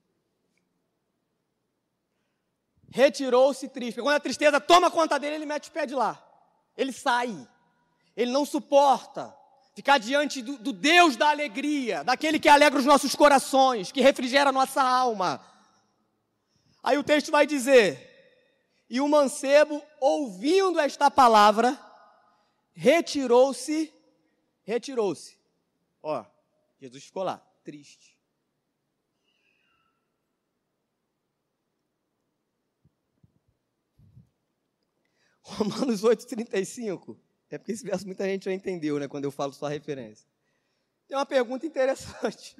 Retirou-se 2.89 3.67
triste. 3.67 4.01
Quando 4.01 4.15
a 4.15 4.21
tristeza 4.21 4.61
toma 4.61 4.89
conta 4.89 5.19
dele, 5.19 5.35
ele 5.35 5.45
mete 5.45 5.67
o 5.67 5.73
pé 5.73 5.85
de 5.85 5.93
lá. 5.93 6.23
Ele 6.77 6.93
sai. 6.93 7.45
Ele 8.17 8.31
não 8.31 8.47
suporta 8.47 9.37
ficar 9.75 9.99
diante 9.99 10.41
do, 10.41 10.57
do, 10.57 10.73
Deus 10.73 11.15
da 11.15 11.29
alegria, 11.29 12.03
daquele 12.03 12.39
que 12.39 12.49
alegra 12.49 12.79
os 12.79 12.85
nossos 12.85 13.13
corações, 13.13 13.91
que 13.91 14.01
refrigera 14.01 14.49
a 14.49 14.53
nossa 14.53 14.81
alma. 14.81 15.39
Aí 16.81 16.97
o 16.97 17.03
texto 17.03 17.29
vai 17.29 17.45
dizer: 17.45 18.81
E 18.89 18.99
o 18.99 19.07
mancebo, 19.07 19.83
ouvindo 20.01 20.79
esta 20.79 21.11
palavra, 21.11 21.79
retirou-se, 22.73 23.93
retirou-se. 24.63 25.37
Ó, 26.01 26.25
Jesus 26.81 27.03
ficou 27.03 27.21
lá, 27.21 27.37
triste. 27.63 28.17
Romanos 35.43 36.01
8,35 36.01 37.26
é 37.49 37.57
porque 37.57 37.71
esse 37.71 37.83
verso 37.83 38.05
muita 38.05 38.25
gente 38.25 38.45
já 38.45 38.53
entendeu, 38.53 38.99
né? 38.99 39.07
Quando 39.07 39.23
eu 39.23 39.31
falo 39.31 39.53
só 39.53 39.67
a 39.67 39.69
referência. 39.69 40.27
Tem 41.07 41.17
uma 41.17 41.25
pergunta 41.25 41.65
interessante. 41.65 42.57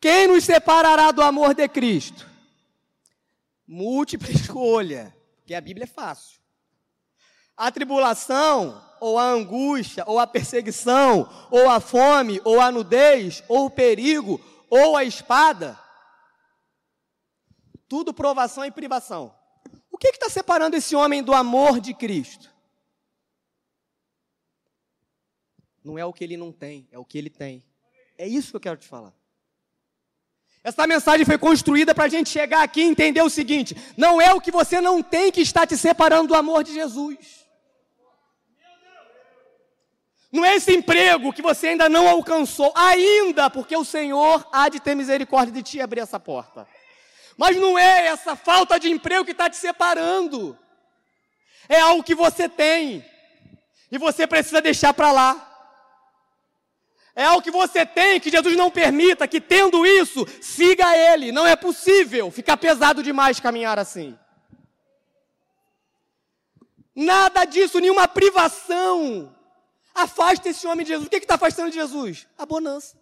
Quem 0.00 0.28
nos 0.28 0.44
separará 0.44 1.10
do 1.10 1.22
amor 1.22 1.54
de 1.54 1.66
Cristo? 1.68 2.28
Múltipla 3.66 4.30
escolha, 4.30 5.14
porque 5.36 5.54
a 5.54 5.60
Bíblia 5.60 5.84
é 5.84 5.88
fácil. 5.88 6.38
A 7.56 7.72
tribulação, 7.72 8.80
ou 9.00 9.18
a 9.18 9.24
angústia, 9.24 10.04
ou 10.06 10.20
a 10.20 10.26
perseguição, 10.26 11.28
ou 11.50 11.68
a 11.68 11.80
fome, 11.80 12.40
ou 12.44 12.60
a 12.60 12.70
nudez, 12.70 13.42
ou 13.48 13.66
o 13.66 13.70
perigo, 13.70 14.40
ou 14.70 14.96
a 14.96 15.02
espada. 15.02 15.76
Tudo 17.88 18.14
provação 18.14 18.64
e 18.64 18.70
privação. 18.70 19.34
O 19.90 19.98
que 19.98 20.06
está 20.08 20.30
separando 20.30 20.76
esse 20.76 20.94
homem 20.94 21.20
do 21.20 21.34
amor 21.34 21.80
de 21.80 21.92
Cristo? 21.92 22.48
Não 25.88 25.98
é 25.98 26.04
o 26.04 26.12
que 26.12 26.22
ele 26.22 26.36
não 26.36 26.52
tem, 26.52 26.86
é 26.92 26.98
o 26.98 27.04
que 27.04 27.16
ele 27.16 27.30
tem. 27.30 27.64
É 28.18 28.28
isso 28.28 28.50
que 28.50 28.56
eu 28.56 28.60
quero 28.60 28.76
te 28.76 28.86
falar. 28.86 29.14
Essa 30.62 30.86
mensagem 30.86 31.24
foi 31.24 31.38
construída 31.38 31.94
para 31.94 32.04
a 32.04 32.08
gente 32.08 32.28
chegar 32.28 32.62
aqui 32.62 32.82
e 32.82 32.84
entender 32.84 33.22
o 33.22 33.30
seguinte: 33.30 33.74
não 33.96 34.20
é 34.20 34.34
o 34.34 34.40
que 34.40 34.50
você 34.50 34.82
não 34.82 35.02
tem 35.02 35.32
que 35.32 35.40
está 35.40 35.66
te 35.66 35.78
separando 35.78 36.28
do 36.28 36.34
amor 36.34 36.62
de 36.62 36.74
Jesus. 36.74 37.48
Não 40.30 40.44
é 40.44 40.56
esse 40.56 40.74
emprego 40.74 41.32
que 41.32 41.40
você 41.40 41.68
ainda 41.68 41.88
não 41.88 42.06
alcançou, 42.06 42.70
ainda, 42.76 43.48
porque 43.48 43.74
o 43.74 43.82
Senhor 43.82 44.46
há 44.52 44.68
de 44.68 44.80
ter 44.80 44.94
misericórdia 44.94 45.54
de 45.54 45.62
ti 45.62 45.78
e 45.78 45.80
abrir 45.80 46.00
essa 46.00 46.20
porta. 46.20 46.68
Mas 47.34 47.56
não 47.56 47.78
é 47.78 48.08
essa 48.08 48.36
falta 48.36 48.78
de 48.78 48.90
emprego 48.90 49.24
que 49.24 49.30
está 49.30 49.48
te 49.48 49.56
separando. 49.56 50.58
É 51.66 51.80
algo 51.80 52.04
que 52.04 52.14
você 52.14 52.46
tem 52.46 53.02
e 53.90 53.96
você 53.96 54.26
precisa 54.26 54.60
deixar 54.60 54.92
para 54.92 55.10
lá. 55.10 55.48
É 57.18 57.24
algo 57.24 57.42
que 57.42 57.50
você 57.50 57.84
tem 57.84 58.20
que 58.20 58.30
Jesus 58.30 58.56
não 58.56 58.70
permita 58.70 59.26
que, 59.26 59.40
tendo 59.40 59.84
isso, 59.84 60.24
siga 60.40 60.96
Ele. 60.96 61.32
Não 61.32 61.44
é 61.44 61.56
possível 61.56 62.30
ficar 62.30 62.56
pesado 62.56 63.02
demais 63.02 63.40
caminhar 63.40 63.76
assim. 63.76 64.16
Nada 66.94 67.44
disso, 67.44 67.80
nenhuma 67.80 68.06
privação. 68.06 69.36
Afasta 69.92 70.48
esse 70.48 70.64
homem 70.64 70.86
de 70.86 70.92
Jesus. 70.92 71.08
O 71.08 71.10
que 71.10 71.16
está 71.16 71.34
afastando 71.34 71.70
de 71.70 71.74
Jesus? 71.74 72.28
A 72.38 72.46
bonança. 72.46 72.96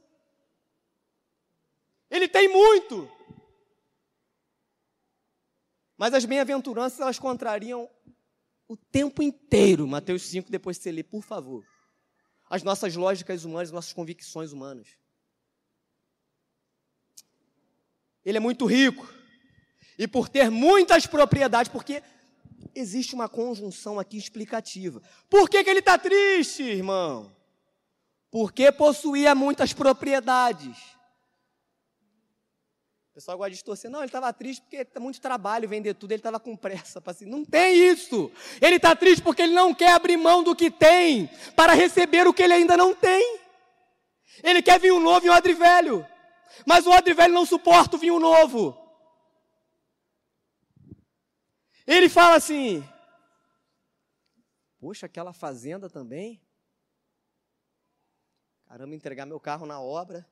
Ele 2.11 2.27
tem 2.27 2.49
muito. 2.49 3.07
Mas 5.99 6.15
as 6.15 6.25
bem-aventuranças, 6.25 7.01
elas 7.01 7.19
contrariam 7.19 7.87
o 8.67 8.79
tempo 8.79 9.23
inteiro. 9.23 9.87
Mateus 9.87 10.23
5, 10.23 10.51
depois 10.51 10.79
de 10.79 10.85
você 10.85 10.91
ler, 10.91 11.03
por 11.03 11.23
favor 11.23 11.76
as 12.49 12.63
nossas 12.63 12.95
lógicas 12.95 13.45
humanas, 13.45 13.69
as 13.69 13.75
nossas 13.75 13.93
convicções 13.93 14.53
humanas. 14.53 14.89
Ele 18.25 18.39
é 18.39 18.41
muito 18.41 18.67
rico. 18.67 19.09
E 19.99 20.07
por 20.07 20.29
ter 20.29 20.51
muitas 20.51 21.07
propriedades, 21.07 21.71
porque 21.71 22.03
existe 22.75 23.15
uma 23.15 23.29
conjunção 23.29 23.99
aqui 23.99 24.19
explicativa. 24.19 25.01
Por 25.29 25.49
que, 25.49 25.63
que 25.65 25.71
ele 25.71 25.79
está 25.79 25.99
triste, 25.99 26.63
irmão? 26.63 27.35
Porque 28.31 28.71
possuía 28.71 29.35
muitas 29.35 29.73
propriedades 29.73 30.96
pessoal 33.17 33.39
gosta 33.39 33.49
de 33.49 33.57
distorcer. 33.57 33.91
Não, 33.91 34.01
ele 34.01 34.09
estava 34.09 34.31
triste 34.31 34.61
porque 34.61 34.77
está 34.77 35.01
muito 35.01 35.19
trabalho 35.23 35.67
vender 35.67 35.95
tudo, 35.95 36.13
ele 36.13 36.19
estava 36.19 36.39
com 36.39 36.55
pressa. 36.55 37.03
Assim. 37.07 37.25
Não 37.25 37.47
tem 37.47 37.89
isso. 37.89 38.31
Ele 38.61 38.77
está 38.77 38.95
triste 38.95 39.23
porque 39.23 39.41
ele 39.41 39.55
não 39.55 39.75
quer 39.75 39.93
abrir 39.93 40.19
mão 40.19 40.45
do 40.45 40.55
que 40.55 40.71
tem 40.71 41.27
para 41.57 41.73
receber 41.73 42.27
o 42.27 42.35
que 42.35 42.43
ele 42.43 42.53
ainda 42.53 42.77
não 42.77 42.95
tem. 42.95 43.41
Ele 44.43 44.61
quer 44.61 44.79
vinho 44.79 45.01
novo 45.01 45.25
e 45.25 45.31
um 45.31 45.33
odre 45.33 45.55
velho. 45.55 46.07
Mas 46.67 46.87
o 46.87 46.91
odre 46.91 47.15
velho 47.15 47.33
não 47.33 47.47
suporta 47.47 47.97
o 47.97 47.99
vinho 47.99 48.19
novo. 48.19 48.77
Ele 51.87 52.11
fala 52.11 52.35
assim: 52.37 52.87
Poxa, 54.79 55.07
aquela 55.07 55.33
fazenda 55.33 55.89
também. 55.89 56.39
Caramba, 58.67 58.95
entregar 58.95 59.25
meu 59.25 59.41
carro 59.41 59.65
na 59.65 59.81
obra. 59.81 60.29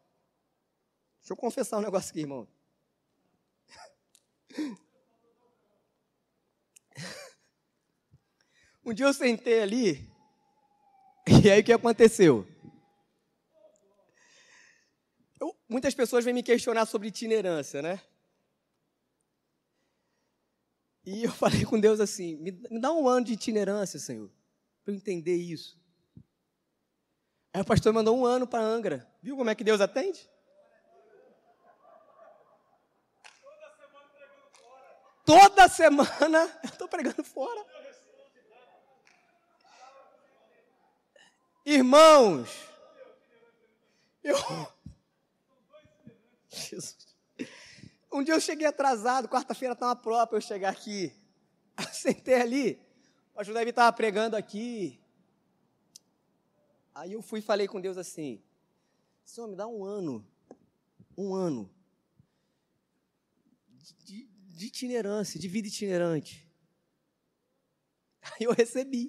Deixa 1.20 1.32
eu 1.32 1.36
confessar 1.36 1.78
um 1.78 1.82
negócio 1.82 2.10
aqui, 2.10 2.20
irmão. 2.20 2.46
Um 8.86 8.92
dia 8.92 9.06
eu 9.06 9.14
sentei 9.14 9.60
ali, 9.60 10.14
e 11.42 11.50
aí 11.50 11.62
o 11.62 11.64
que 11.64 11.72
aconteceu? 11.72 12.46
Eu, 15.40 15.56
muitas 15.66 15.94
pessoas 15.94 16.22
vêm 16.22 16.34
me 16.34 16.42
questionar 16.42 16.84
sobre 16.84 17.08
itinerância, 17.08 17.80
né? 17.80 17.98
E 21.06 21.24
eu 21.24 21.32
falei 21.32 21.64
com 21.64 21.80
Deus 21.80 21.98
assim: 21.98 22.36
me, 22.36 22.52
me 22.70 22.80
dá 22.80 22.92
um 22.92 23.08
ano 23.08 23.24
de 23.26 23.32
itinerância, 23.32 23.98
Senhor, 23.98 24.30
para 24.84 24.92
eu 24.92 24.96
entender 24.96 25.36
isso. 25.36 25.78
Aí 27.52 27.62
o 27.62 27.64
pastor 27.64 27.92
mandou 27.92 28.18
um 28.18 28.26
ano 28.26 28.46
para 28.46 28.64
Angra. 28.64 29.10
Viu 29.22 29.36
como 29.36 29.48
é 29.48 29.54
que 29.54 29.64
Deus 29.64 29.80
atende? 29.80 30.28
Toda 35.24 35.68
semana 35.68 36.38
eu 36.62 36.68
estou 36.68 36.88
pregando 36.88 37.24
fora. 37.24 37.64
Irmãos, 41.64 42.50
Eu. 44.22 44.36
Jesus. 46.48 46.96
Um 48.12 48.22
dia 48.22 48.34
eu 48.34 48.40
cheguei 48.40 48.66
atrasado, 48.66 49.28
quarta-feira 49.28 49.74
estava 49.74 49.96
própria 49.96 50.36
eu 50.36 50.40
chegar 50.40 50.70
aqui. 50.70 51.12
Eu 51.76 51.92
sentei 51.92 52.40
ali, 52.40 52.80
o 53.34 53.42
Davi 53.52 53.70
estava 53.70 53.92
pregando 53.92 54.36
aqui. 54.36 55.00
Aí 56.94 57.12
eu 57.12 57.20
fui 57.20 57.40
e 57.40 57.42
falei 57.42 57.66
com 57.66 57.80
Deus 57.80 57.98
assim: 57.98 58.40
Senhor, 59.24 59.48
me 59.48 59.56
dá 59.56 59.66
um 59.66 59.84
ano, 59.84 60.24
um 61.18 61.34
ano 61.34 61.68
de, 64.04 64.28
de 64.54 64.66
itinerância, 64.66 65.38
de 65.38 65.48
vida 65.48 65.68
itinerante. 65.68 66.48
Aí 68.22 68.44
eu 68.46 68.52
recebi. 68.52 69.08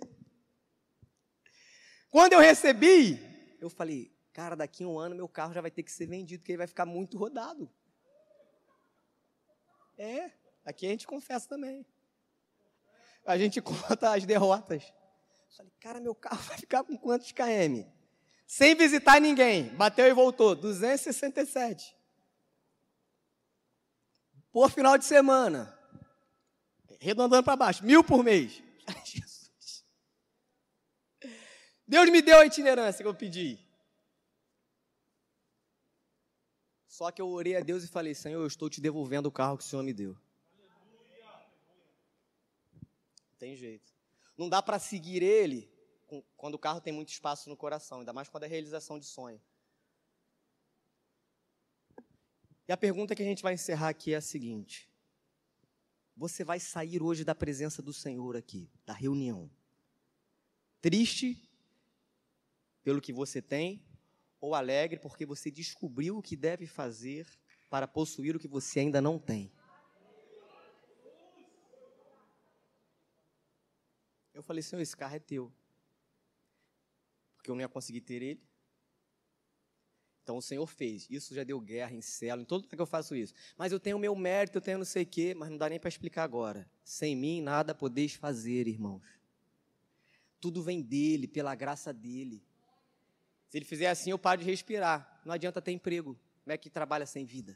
Quando 2.10 2.34
eu 2.34 2.40
recebi, 2.40 3.20
eu 3.60 3.70
falei, 3.70 4.12
cara, 4.34 4.56
daqui 4.56 4.84
a 4.84 4.88
um 4.88 4.98
ano 4.98 5.16
meu 5.16 5.28
carro 5.28 5.54
já 5.54 5.62
vai 5.62 5.72
ter 5.72 5.84
que 5.84 5.92
ser 5.92 6.06
vendido, 6.06 6.42
porque 6.42 6.52
ele 6.52 6.58
vai 6.58 6.68
ficar 6.68 6.86
muito 6.86 7.18
rodado. 7.18 7.70
É, 9.98 10.32
aqui 10.66 10.86
a 10.86 10.90
gente 10.90 11.08
confessa 11.08 11.48
também. 11.48 11.86
A 13.26 13.38
gente 13.38 13.62
conta 13.62 14.14
as 14.14 14.26
derrotas. 14.26 14.84
Eu 14.84 15.58
falei, 15.58 15.72
cara, 15.80 16.00
meu 16.00 16.16
carro 16.16 16.42
vai 16.44 16.58
ficar 16.58 16.84
com 16.84 16.98
quantos 16.98 17.32
km? 17.32 17.86
Sem 18.46 18.76
visitar 18.76 19.20
ninguém. 19.20 19.70
Bateu 19.76 20.06
e 20.06 20.14
voltou. 20.14 20.56
267. 20.56 21.95
Por 24.56 24.72
final 24.72 24.98
de 24.98 25.04
semana. 25.04 25.78
Redondando 27.02 27.44
para 27.44 27.58
baixo. 27.58 27.84
Mil 27.84 28.02
por 28.02 28.24
mês. 28.24 28.64
Jesus. 29.04 29.84
Deus 31.86 32.10
me 32.10 32.22
deu 32.22 32.40
a 32.40 32.46
itinerância 32.46 33.04
que 33.04 33.08
eu 33.10 33.14
pedi. 33.14 33.60
Só 36.88 37.12
que 37.12 37.22
eu 37.22 37.28
orei 37.28 37.58
a 37.58 37.60
Deus 37.60 37.84
e 37.84 37.90
falei: 37.90 38.16
Senhor, 38.16 38.40
eu 38.40 38.48
estou 38.48 38.70
te 38.70 38.80
devolvendo 38.80 39.28
o 39.28 39.32
carro 39.32 39.58
que 39.58 39.64
o 39.66 39.68
Senhor 39.68 39.84
me 39.84 39.92
deu. 39.92 40.18
Não 42.82 43.38
tem 43.38 43.58
jeito. 43.58 43.94
Não 44.38 44.48
dá 44.48 44.62
para 44.64 44.80
seguir 44.80 45.22
ele 45.22 45.70
quando 46.38 46.54
o 46.54 46.60
carro 46.60 46.80
tem 46.80 46.94
muito 46.94 47.10
espaço 47.10 47.50
no 47.50 47.58
coração, 47.58 48.00
ainda 48.00 48.14
mais 48.14 48.30
quando 48.30 48.46
é 48.46 48.48
realização 48.48 48.98
de 48.98 49.06
sonho. 49.06 49.42
E 52.68 52.72
a 52.72 52.78
pergunta 52.78 53.16
que 53.16 53.22
a 53.22 53.26
gente 53.26 53.44
vai 53.44 53.54
encerrar 53.54 53.90
aqui 53.90 54.14
é 54.14 54.18
a 54.18 54.22
seguinte: 54.22 54.90
Você 56.16 56.44
vai 56.44 56.60
sair 56.60 57.02
hoje 57.02 57.24
da 57.24 57.36
presença 57.36 57.82
do 57.82 57.94
Senhor 57.94 58.36
aqui, 58.36 58.70
da 58.86 58.94
reunião, 58.94 59.50
triste 60.82 61.48
pelo 62.84 63.02
que 63.02 63.14
você 63.14 63.42
tem, 63.42 63.84
ou 64.40 64.56
alegre 64.56 65.00
porque 65.00 65.26
você 65.26 65.52
descobriu 65.52 66.18
o 66.18 66.22
que 66.22 66.36
deve 66.36 66.68
fazer 66.68 67.28
para 67.70 67.88
possuir 67.88 68.36
o 68.36 68.40
que 68.40 68.48
você 68.48 68.80
ainda 68.80 69.02
não 69.02 69.20
tem? 69.20 69.52
Eu 74.34 74.44
falei, 74.44 74.62
Senhor, 74.62 74.82
esse 74.82 74.96
carro 74.96 75.16
é 75.16 75.20
teu. 75.20 75.52
Porque 77.36 77.50
eu 77.50 77.56
não 77.56 77.62
ia 77.62 77.70
conseguir 77.70 78.02
ter 78.02 78.22
ele. 78.22 78.44
Então 80.26 80.38
o 80.38 80.42
Senhor 80.42 80.66
fez. 80.66 81.06
Isso 81.08 81.36
já 81.36 81.44
deu 81.44 81.62
guerra 81.62 81.94
em 81.94 82.02
célula, 82.02 82.42
em 82.42 82.46
todo 82.46 82.64
lugar 82.64 82.76
que 82.76 82.82
eu 82.82 82.88
faço 82.88 83.16
isso. 83.16 83.32
Mas 83.56 83.72
eu 83.72 83.80
tenho 83.80 84.00
meu 84.00 84.16
mérito, 84.16 84.58
eu 84.58 84.62
tenho 84.62 84.80
não 84.80 84.86
sei 84.86 85.04
o 85.04 85.06
quê, 85.06 85.36
mas 85.36 85.52
não 85.52 85.58
dá 85.58 85.70
nem 85.70 85.80
para 85.80 85.88
explicar 85.88 86.24
agora. 86.24 86.68
Sem 86.84 87.16
mim 87.16 87.42
nada 87.42 87.76
podeis 87.76 88.16
fazer, 88.16 88.68
irmãos. 88.68 89.04
Tudo 90.42 90.64
vem 90.64 90.82
dele, 90.82 91.28
pela 91.28 91.54
graça 91.54 91.94
dele. 91.94 92.44
Se 93.50 93.60
ele 93.60 93.66
fizer 93.66 93.88
assim, 93.88 94.10
eu 94.10 94.18
paro 94.18 94.42
de 94.42 94.48
respirar. 94.50 95.22
Não 95.24 95.32
adianta 95.32 95.62
ter 95.62 95.72
emprego. 95.74 96.20
Como 96.44 96.52
é 96.52 96.58
que 96.58 96.72
trabalha 96.72 97.06
sem 97.06 97.24
vida? 97.24 97.56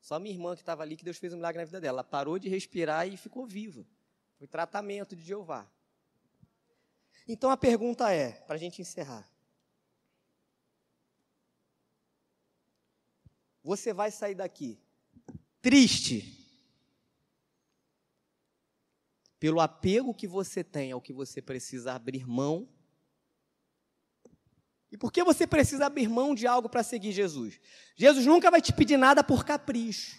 Só 0.00 0.20
minha 0.20 0.32
irmã 0.32 0.54
que 0.54 0.62
estava 0.62 0.84
ali, 0.84 0.96
que 0.96 1.04
Deus 1.04 1.18
fez 1.18 1.32
um 1.32 1.36
milagre 1.36 1.58
na 1.58 1.64
vida 1.64 1.80
dela. 1.80 1.96
Ela 1.96 2.04
parou 2.04 2.38
de 2.38 2.48
respirar 2.48 3.08
e 3.08 3.16
ficou 3.16 3.44
viva. 3.44 3.84
Foi 4.38 4.46
tratamento 4.46 5.16
de 5.16 5.24
Jeová. 5.24 5.68
Então 7.26 7.50
a 7.50 7.56
pergunta 7.56 8.12
é, 8.12 8.30
para 8.46 8.54
a 8.54 8.58
gente 8.58 8.80
encerrar: 8.80 9.28
Você 13.66 13.92
vai 13.92 14.12
sair 14.12 14.36
daqui 14.36 14.78
triste 15.60 16.22
pelo 19.40 19.60
apego 19.60 20.14
que 20.14 20.28
você 20.28 20.62
tem 20.62 20.92
ao 20.92 21.00
que 21.00 21.12
você 21.12 21.42
precisa 21.42 21.92
abrir 21.92 22.24
mão? 22.28 22.68
E 24.92 24.96
por 24.96 25.10
que 25.10 25.24
você 25.24 25.48
precisa 25.48 25.86
abrir 25.86 26.08
mão 26.08 26.32
de 26.32 26.46
algo 26.46 26.68
para 26.68 26.84
seguir 26.84 27.10
Jesus? 27.10 27.58
Jesus 27.96 28.24
nunca 28.24 28.52
vai 28.52 28.62
te 28.62 28.72
pedir 28.72 28.96
nada 28.96 29.24
por 29.24 29.44
capricho. 29.44 30.16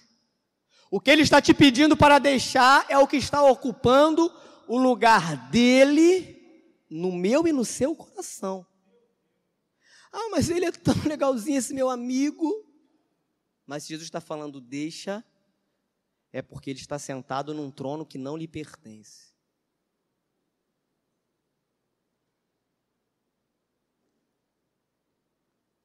O 0.92 1.00
que 1.00 1.10
ele 1.10 1.22
está 1.22 1.42
te 1.42 1.54
pedindo 1.54 1.96
para 1.96 2.20
deixar 2.20 2.86
é 2.90 2.98
o 2.98 3.08
que 3.08 3.16
está 3.16 3.42
ocupando 3.42 4.30
o 4.68 4.78
lugar 4.78 5.50
dele 5.50 6.36
no 6.90 7.14
meu 7.14 7.48
e 7.48 7.54
no 7.54 7.64
seu 7.64 7.96
coração. 7.96 8.68
Ah, 10.12 10.28
mas 10.32 10.50
ele 10.50 10.66
é 10.66 10.72
tão 10.74 11.02
legalzinho, 11.08 11.58
esse 11.58 11.74
meu 11.74 11.90
amigo. 11.90 12.67
Mas 13.68 13.86
Jesus 13.86 14.08
está 14.08 14.22
falando, 14.22 14.62
deixa, 14.62 15.24
é 16.32 16.42
porque 16.42 16.70
ele 16.70 16.80
está 16.80 16.98
sentado 16.98 17.54
num 17.54 17.70
trono 17.70 18.06
que 18.06 18.18
não 18.18 18.38
lhe 18.38 18.48
pertence. 18.48 19.36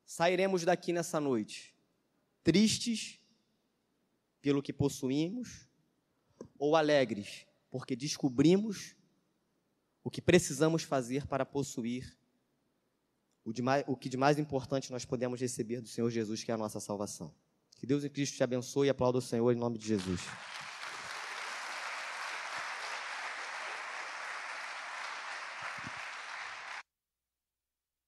Sairemos 0.07 0.63
daqui 0.65 0.93
nessa 0.93 1.19
noite 1.19 1.75
tristes 2.45 3.19
pelo 4.41 4.63
que 4.63 4.73
possuímos, 4.73 5.69
ou 6.59 6.77
alegres, 6.77 7.47
porque 7.71 7.95
descobrimos 7.95 8.97
o 10.05 10.11
que 10.11 10.21
precisamos 10.21 10.83
fazer 10.83 11.27
para 11.27 11.47
possuir 11.47 12.19
o, 13.45 13.53
de 13.53 13.63
mais, 13.63 13.85
o 13.87 13.97
que 13.97 14.09
de 14.09 14.17
mais 14.17 14.39
importante 14.39 14.91
nós 14.91 15.05
podemos 15.05 15.41
receber 15.41 15.81
do 15.81 15.89
Senhor 15.89 16.11
Jesus, 16.11 16.45
que 16.45 16.51
é 16.51 16.55
a 16.55 16.59
nossa 16.59 16.81
salvação. 16.81 17.33
Que 17.83 17.87
Deus 17.89 18.05
em 18.05 18.09
Cristo 18.09 18.37
te 18.37 18.45
abençoe 18.45 18.87
e 18.87 18.91
aplauda 18.91 19.19
o 19.19 19.21
Senhor 19.21 19.51
em 19.51 19.57
nome 19.57 19.77
de 19.77 19.89
Jesus. 19.89 20.21